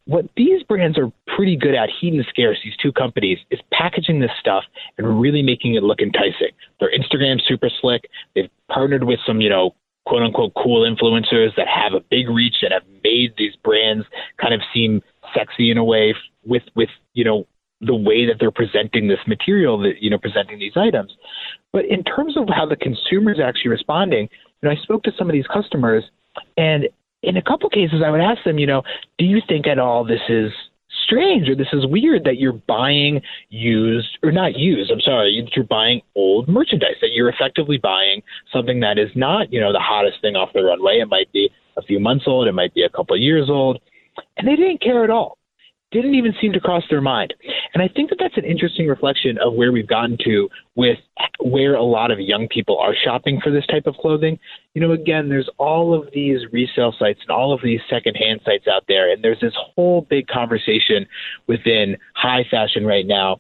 What 0.06 0.26
these 0.38 0.64
brands 0.64 0.98
are 0.98 1.12
pretty 1.36 1.58
good 1.58 1.76
at, 1.76 1.90
Heat 1.90 2.14
and 2.14 2.26
Scarce, 2.30 2.58
these 2.64 2.78
two 2.82 2.94
companies, 2.94 3.40
is 3.52 3.60
packaging 3.74 4.22
this 4.22 4.32
stuff 4.40 4.64
and 4.98 5.20
really 5.20 5.42
making 5.42 5.76
it 5.76 5.84
look 5.84 6.00
enticing. 6.00 6.52
Their 6.80 6.90
Instagram 6.98 7.42
super 7.46 7.70
slick. 7.82 8.10
They've 8.34 8.50
partnered 8.70 9.04
with 9.04 9.20
some, 9.28 9.42
you 9.42 9.50
know, 9.50 9.76
quote 10.08 10.24
unquote 10.24 10.54
cool 10.56 10.90
influencers 10.90 11.56
that 11.58 11.68
have 11.68 11.94
a 11.94 12.04
big 12.10 12.30
reach 12.30 12.56
and 12.62 12.72
have 12.72 12.84
made 13.04 13.34
these 13.38 13.56
brands 13.64 14.06
kind 14.42 14.54
of 14.54 14.62
seem 14.74 15.02
sexy 15.36 15.70
in 15.70 15.78
a 15.78 15.84
way 15.84 16.16
with 16.46 16.64
with 16.76 16.90
you 17.14 17.24
know 17.24 17.46
the 17.82 17.96
way 17.96 18.26
that 18.26 18.38
they're 18.40 18.50
presenting 18.50 19.08
this 19.08 19.20
material 19.28 19.78
that 19.78 20.02
you 20.02 20.10
know 20.10 20.18
presenting 20.18 20.60
these 20.60 20.78
items. 20.78 21.12
But 21.74 21.86
in 21.86 22.04
terms 22.04 22.38
of 22.38 22.48
how 22.48 22.66
the 22.66 22.78
consumer 22.78 23.32
is 23.32 23.40
actually 23.40 23.72
responding 23.72 24.30
you 24.62 24.70
know 24.70 24.76
i 24.76 24.82
spoke 24.82 25.04
to 25.04 25.12
some 25.18 25.30
of 25.30 25.34
these 25.34 25.48
customers 25.48 26.04
and 26.58 26.88
in 27.24 27.38
a 27.38 27.42
couple 27.42 27.70
cases 27.70 28.02
i 28.06 28.10
would 28.10 28.22
ask 28.22 28.44
them 28.44 28.60
you 28.60 28.68
know 28.68 28.84
do 29.18 29.26
you 29.26 29.42
think 29.48 29.68
at 29.68 29.80
all 29.80 30.04
this 30.04 30.22
is 30.30 30.52
strange 31.08 31.48
or 31.48 31.56
this 31.56 31.68
is 31.72 31.86
weird 31.88 32.26
that 32.26 32.38
you're 32.38 32.60
buying 32.68 33.22
used 33.50 34.18
or 34.22 34.32
not 34.32 34.58
used 34.58 34.92
i'm 34.92 35.00
sorry 35.00 35.48
you're 35.56 35.66
buying 35.66 36.02
old 36.16 36.48
merchandise 36.48 36.96
that 37.02 37.12
you're 37.14 37.30
effectively 37.30 37.78
buying 37.78 38.22
something 38.52 38.82
that 38.82 39.00
is 39.00 39.10
not 39.16 39.52
you 39.52 39.60
know 39.60 39.72
the 39.72 39.80
hottest 39.80 40.20
thing 40.22 40.36
off 40.36 40.50
the 40.54 40.62
runway. 40.62 41.00
It 41.00 41.08
might 41.08 41.32
be 41.32 41.50
a 41.78 41.82
few 41.82 42.00
months 42.00 42.26
old 42.28 42.48
it 42.48 42.52
might 42.52 42.74
be 42.74 42.84
a 42.84 42.90
couple 42.90 43.16
of 43.16 43.22
years 43.22 43.50
old 43.50 43.80
and 44.36 44.48
they 44.48 44.56
didn't 44.56 44.82
care 44.82 45.04
at 45.04 45.10
all 45.10 45.38
didn't 46.02 46.16
even 46.16 46.34
seem 46.42 46.54
to 46.54 46.60
cross 46.60 46.84
their 46.90 47.02
mind. 47.02 47.34
And 47.74 47.84
I 47.84 47.88
think 47.88 48.10
that 48.10 48.18
that's 48.20 48.38
an 48.38 48.46
interesting 48.46 48.88
reflection 48.88 49.38
of 49.38 49.54
where 49.54 49.72
we've 49.72 49.88
gotten 49.88 50.18
to 50.26 50.50
with 50.76 50.98
where 51.40 51.76
a 51.76 51.84
lot 51.84 52.12
of 52.12 52.20
young 52.20 52.48
people 52.48 52.78
are 52.78 52.96
shopping 52.96 53.40
for 53.42 53.52
this 53.52 53.66
type 53.68 53.88
of 53.88 53.96
clothing. 53.96 54.40
You 54.74 54.82
know, 54.82 54.92
again, 54.92 55.30
there's 55.30 55.50
all 55.58 55.94
of 55.94 56.10
these 56.14 56.42
resale 56.52 56.94
sites 56.98 57.20
and 57.22 57.32
all 57.32 57.54
of 57.54 57.62
these 57.64 57.82
secondhand 57.90 58.42
sites 58.46 58.68
out 58.68 58.86
there, 58.88 59.12
and 59.12 59.24
there's 59.24 59.40
this 59.42 59.54
whole 59.56 60.02
big 60.02 60.28
conversation 60.28 61.08
within 61.48 61.98
high 62.16 62.46
fashion 62.50 62.86
right 62.86 63.06
now 63.06 63.40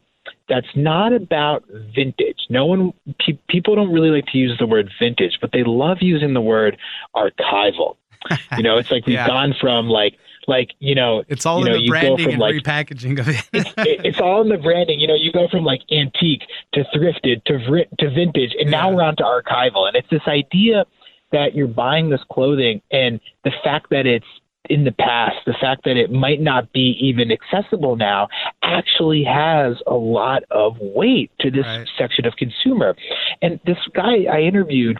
that's 0.50 0.67
not 0.76 1.13
about 1.13 1.63
vintage. 1.96 2.39
No 2.50 2.65
one, 2.65 2.93
pe- 3.20 3.39
people 3.50 3.76
don't 3.76 3.91
really 3.91 4.10
like 4.10 4.26
to 4.28 4.38
use 4.38 4.58
the 4.60 4.65
word 4.65 4.89
vintage, 5.00 5.38
but 5.41 5.52
they 5.52 5.63
love 5.63 5.98
using 6.02 6.34
the 6.34 6.41
word 6.41 6.78
archival. 7.15 7.98
You 8.58 8.63
know, 8.63 8.78
it's 8.78 8.91
like 8.91 9.06
we've 9.06 9.13
yeah. 9.13 9.28
gone 9.28 9.56
from 9.62 9.88
like 9.88 10.17
like 10.48 10.72
you 10.80 10.96
know 10.96 11.24
it's 11.28 11.46
all 11.46 11.60
you 11.60 11.66
in 11.68 11.72
know, 11.74 11.80
the 11.80 11.88
branding 11.88 12.32
and 12.32 12.40
like, 12.40 12.56
repackaging 12.56 13.20
of 13.20 13.28
it. 13.28 13.48
it's, 13.54 13.74
it's, 13.78 14.20
all 14.20 14.42
in 14.42 14.50
the 14.50 14.58
branding. 14.58 15.00
You 15.00 15.08
know, 15.08 15.16
you 15.16 15.32
go 15.32 15.48
from 15.50 15.64
like 15.64 15.82
antique 15.92 16.44
to 16.74 16.84
thrifted 16.96 17.44
to 17.46 17.86
to 18.00 18.10
vintage, 18.10 18.56
and 18.60 18.70
yeah. 18.70 18.82
now 18.82 18.92
we're 18.92 19.04
on 19.04 19.16
to 19.18 19.24
archival. 19.24 19.88
And 19.88 19.96
it's 19.96 20.10
this 20.10 20.28
idea 20.28 20.86
that 21.32 21.56
you're 21.56 21.68
buying 21.68 22.10
this 22.10 22.22
clothing, 22.32 22.82
and 22.92 23.20
the 23.44 23.52
fact 23.64 23.90
that 23.92 24.06
it's 24.06 24.26
in 24.70 24.84
the 24.84 24.92
past, 24.92 25.38
the 25.46 25.56
fact 25.60 25.84
that 25.86 25.98
it 25.98 26.12
might 26.12 26.42
not 26.42 26.72
be 26.74 26.98
even 27.00 27.32
accessible 27.32 27.96
now 27.96 28.28
actually 28.64 29.24
has 29.24 29.78
a 29.88 29.94
lot 29.94 30.44
of 30.52 30.76
weight 30.80 31.32
to 31.40 31.50
this 31.50 31.66
right. 31.66 31.88
section 31.98 32.26
of 32.26 32.36
consumer. 32.36 32.96
And 33.42 33.60
this 33.66 33.78
guy 33.94 34.26
I 34.32 34.42
interviewed 34.42 35.00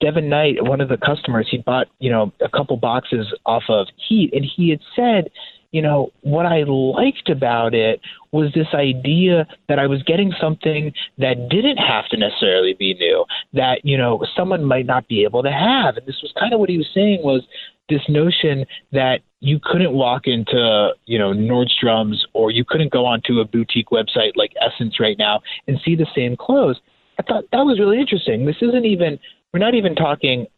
Devin 0.00 0.28
Knight, 0.28 0.62
one 0.62 0.80
of 0.80 0.88
the 0.88 0.96
customers, 0.96 1.48
he 1.50 1.58
bought, 1.58 1.88
you 1.98 2.10
know, 2.10 2.32
a 2.40 2.48
couple 2.48 2.76
boxes 2.76 3.26
off 3.46 3.64
of 3.68 3.86
Heat, 4.08 4.32
and 4.32 4.44
he 4.44 4.70
had 4.70 4.80
said, 4.94 5.30
you 5.70 5.82
know, 5.82 6.12
what 6.20 6.46
I 6.46 6.62
liked 6.62 7.28
about 7.28 7.74
it 7.74 8.00
was 8.30 8.52
this 8.54 8.68
idea 8.74 9.44
that 9.68 9.80
I 9.80 9.88
was 9.88 10.04
getting 10.04 10.32
something 10.40 10.92
that 11.18 11.48
didn't 11.48 11.78
have 11.78 12.06
to 12.10 12.16
necessarily 12.16 12.74
be 12.74 12.94
new, 12.94 13.24
that, 13.54 13.84
you 13.84 13.98
know, 13.98 14.24
someone 14.36 14.64
might 14.64 14.86
not 14.86 15.08
be 15.08 15.24
able 15.24 15.42
to 15.42 15.50
have. 15.50 15.96
And 15.96 16.06
this 16.06 16.20
was 16.22 16.32
kind 16.38 16.54
of 16.54 16.60
what 16.60 16.68
he 16.68 16.78
was 16.78 16.88
saying 16.94 17.22
was 17.24 17.42
this 17.88 18.02
notion 18.08 18.64
that 18.92 19.22
you 19.40 19.58
couldn't 19.60 19.92
walk 19.92 20.26
into, 20.26 20.90
you 21.06 21.18
know, 21.18 21.32
Nordstrom's 21.32 22.24
or 22.34 22.52
you 22.52 22.64
couldn't 22.64 22.92
go 22.92 23.04
onto 23.04 23.40
a 23.40 23.44
boutique 23.44 23.88
website 23.88 24.36
like 24.36 24.52
SSENSE 24.62 25.00
right 25.00 25.18
now 25.18 25.40
and 25.66 25.80
see 25.84 25.96
the 25.96 26.06
same 26.14 26.36
clothes. 26.36 26.80
I 27.18 27.22
thought 27.22 27.44
that 27.50 27.64
was 27.64 27.80
really 27.80 28.00
interesting. 28.00 28.46
This 28.46 28.62
isn't 28.62 28.84
even 28.84 29.18
we're 29.54 29.60
not 29.60 29.74
even 29.76 29.94
talking 29.94 30.48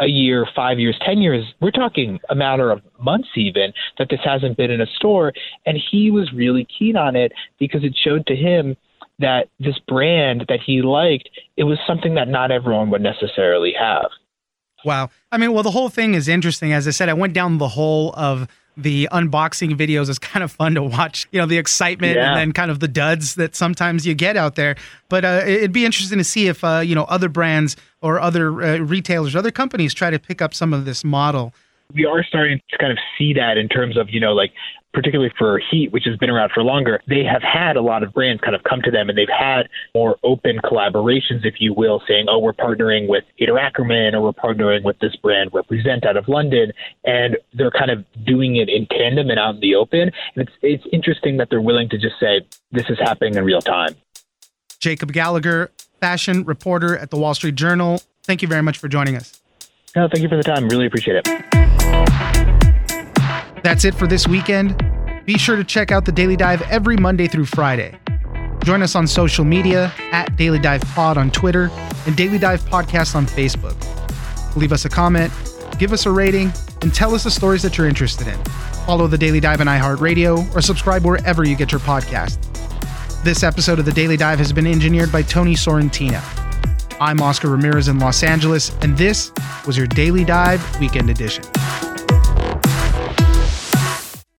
a 0.00 0.06
year, 0.06 0.44
five 0.56 0.80
years, 0.80 0.98
ten 1.06 1.18
years. 1.18 1.44
We're 1.60 1.70
talking 1.70 2.18
a 2.28 2.34
matter 2.34 2.72
of 2.72 2.82
months 2.98 3.28
even 3.36 3.72
that 3.98 4.08
this 4.10 4.18
hasn't 4.24 4.56
been 4.56 4.72
in 4.72 4.80
a 4.80 4.86
store. 4.86 5.32
And 5.66 5.78
he 5.90 6.10
was 6.10 6.32
really 6.32 6.66
keen 6.78 6.96
on 6.96 7.14
it 7.14 7.32
because 7.60 7.84
it 7.84 7.96
showed 7.96 8.26
to 8.26 8.34
him 8.34 8.76
that 9.20 9.48
this 9.60 9.78
brand 9.86 10.46
that 10.48 10.58
he 10.66 10.82
liked, 10.82 11.28
it 11.56 11.64
was 11.64 11.78
something 11.86 12.14
that 12.16 12.26
not 12.26 12.50
everyone 12.50 12.90
would 12.90 13.02
necessarily 13.02 13.72
have. 13.78 14.10
Wow. 14.84 15.10
I 15.30 15.36
mean, 15.36 15.52
well, 15.52 15.62
the 15.62 15.70
whole 15.70 15.90
thing 15.90 16.14
is 16.14 16.26
interesting. 16.26 16.72
As 16.72 16.88
I 16.88 16.90
said, 16.90 17.08
I 17.08 17.12
went 17.14 17.34
down 17.34 17.58
the 17.58 17.68
hole 17.68 18.12
of 18.16 18.48
the 18.82 19.08
unboxing 19.12 19.76
videos 19.76 20.08
is 20.08 20.18
kind 20.18 20.42
of 20.42 20.52
fun 20.52 20.74
to 20.74 20.82
watch. 20.82 21.28
You 21.32 21.40
know, 21.40 21.46
the 21.46 21.58
excitement 21.58 22.16
yeah. 22.16 22.28
and 22.28 22.36
then 22.36 22.52
kind 22.52 22.70
of 22.70 22.80
the 22.80 22.88
duds 22.88 23.34
that 23.36 23.54
sometimes 23.54 24.06
you 24.06 24.14
get 24.14 24.36
out 24.36 24.54
there. 24.54 24.76
But 25.08 25.24
uh, 25.24 25.42
it'd 25.46 25.72
be 25.72 25.84
interesting 25.84 26.18
to 26.18 26.24
see 26.24 26.48
if 26.48 26.62
uh, 26.64 26.78
you 26.78 26.94
know 26.94 27.04
other 27.04 27.28
brands 27.28 27.76
or 28.00 28.20
other 28.20 28.62
uh, 28.62 28.78
retailers, 28.78 29.36
other 29.36 29.50
companies 29.50 29.94
try 29.94 30.10
to 30.10 30.18
pick 30.18 30.40
up 30.40 30.54
some 30.54 30.72
of 30.72 30.84
this 30.84 31.04
model. 31.04 31.54
We 31.94 32.06
are 32.06 32.22
starting 32.24 32.60
to 32.70 32.78
kind 32.78 32.92
of 32.92 32.98
see 33.18 33.34
that 33.34 33.58
in 33.58 33.68
terms 33.68 33.96
of 33.96 34.10
you 34.10 34.20
know 34.20 34.32
like 34.32 34.52
particularly 34.92 35.32
for 35.38 35.60
Heat, 35.70 35.92
which 35.92 36.04
has 36.04 36.16
been 36.16 36.30
around 36.30 36.50
for 36.52 36.62
longer, 36.62 37.00
they 37.06 37.24
have 37.24 37.42
had 37.42 37.76
a 37.76 37.82
lot 37.82 38.02
of 38.02 38.12
brands 38.12 38.40
kind 38.42 38.54
of 38.54 38.62
come 38.64 38.82
to 38.82 38.90
them 38.90 39.08
and 39.08 39.16
they've 39.16 39.28
had 39.28 39.68
more 39.94 40.16
open 40.24 40.58
collaborations, 40.64 41.44
if 41.44 41.54
you 41.60 41.72
will, 41.72 42.02
saying, 42.08 42.26
oh, 42.28 42.38
we're 42.38 42.52
partnering 42.52 43.08
with 43.08 43.24
Haider 43.40 43.58
Ackermann 43.60 44.14
or 44.14 44.22
we're 44.22 44.32
partnering 44.32 44.82
with 44.82 44.98
this 44.98 45.14
brand 45.16 45.50
Represent 45.52 46.04
out 46.04 46.16
of 46.16 46.28
London. 46.28 46.72
And 47.04 47.36
they're 47.54 47.70
kind 47.70 47.90
of 47.90 48.04
doing 48.24 48.56
it 48.56 48.68
in 48.68 48.86
tandem 48.86 49.30
and 49.30 49.38
out 49.38 49.56
in 49.56 49.60
the 49.60 49.74
open. 49.74 50.10
And 50.34 50.48
it's, 50.48 50.52
it's 50.62 50.84
interesting 50.92 51.36
that 51.36 51.50
they're 51.50 51.60
willing 51.60 51.88
to 51.90 51.98
just 51.98 52.18
say, 52.18 52.46
this 52.72 52.88
is 52.88 52.98
happening 52.98 53.34
in 53.34 53.44
real 53.44 53.62
time. 53.62 53.94
Jacob 54.80 55.12
Gallagher, 55.12 55.70
fashion 56.00 56.44
reporter 56.44 56.96
at 56.96 57.10
the 57.10 57.16
Wall 57.16 57.34
Street 57.34 57.54
Journal. 57.54 58.00
Thank 58.24 58.42
you 58.42 58.48
very 58.48 58.62
much 58.62 58.78
for 58.78 58.88
joining 58.88 59.16
us. 59.16 59.40
No, 59.96 60.08
thank 60.08 60.22
you 60.22 60.28
for 60.28 60.36
the 60.36 60.42
time. 60.42 60.68
Really 60.68 60.86
appreciate 60.86 61.16
it. 61.16 61.24
That's 63.62 63.84
it 63.84 63.94
for 63.94 64.06
this 64.06 64.26
weekend. 64.28 64.80
Be 65.26 65.36
sure 65.36 65.56
to 65.56 65.64
check 65.64 65.90
out 65.90 66.04
the 66.04 66.12
Daily 66.12 66.36
Dive 66.36 66.62
every 66.62 66.96
Monday 66.96 67.26
through 67.26 67.46
Friday. 67.46 67.98
Join 68.64 68.82
us 68.82 68.94
on 68.94 69.06
social 69.06 69.44
media 69.44 69.92
at 70.12 70.36
Daily 70.36 70.58
Dive 70.58 70.82
Pod 70.82 71.18
on 71.18 71.30
Twitter 71.30 71.70
and 72.06 72.16
Daily 72.16 72.38
Dive 72.38 72.62
Podcast 72.62 73.14
on 73.14 73.26
Facebook. 73.26 73.76
Leave 74.56 74.72
us 74.72 74.84
a 74.84 74.88
comment, 74.88 75.32
give 75.78 75.92
us 75.92 76.06
a 76.06 76.10
rating, 76.10 76.52
and 76.82 76.94
tell 76.94 77.14
us 77.14 77.24
the 77.24 77.30
stories 77.30 77.62
that 77.62 77.76
you're 77.76 77.88
interested 77.88 78.26
in. 78.26 78.38
Follow 78.86 79.06
the 79.06 79.18
Daily 79.18 79.40
Dive 79.40 79.60
on 79.60 79.66
iHeartRadio 79.66 80.54
or 80.54 80.60
subscribe 80.60 81.04
wherever 81.04 81.44
you 81.44 81.56
get 81.56 81.72
your 81.72 81.80
podcast. 81.80 82.38
This 83.24 83.42
episode 83.42 83.78
of 83.78 83.84
the 83.84 83.92
Daily 83.92 84.16
Dive 84.16 84.38
has 84.38 84.52
been 84.52 84.66
engineered 84.66 85.12
by 85.12 85.22
Tony 85.22 85.54
Sorrentino. 85.54 86.49
I'm 87.02 87.22
Oscar 87.22 87.48
Ramirez 87.48 87.88
in 87.88 87.98
Los 87.98 88.22
Angeles, 88.22 88.76
and 88.82 88.94
this 88.94 89.32
was 89.66 89.74
your 89.74 89.86
Daily 89.86 90.22
Dive 90.22 90.78
Weekend 90.80 91.08
Edition. 91.08 91.42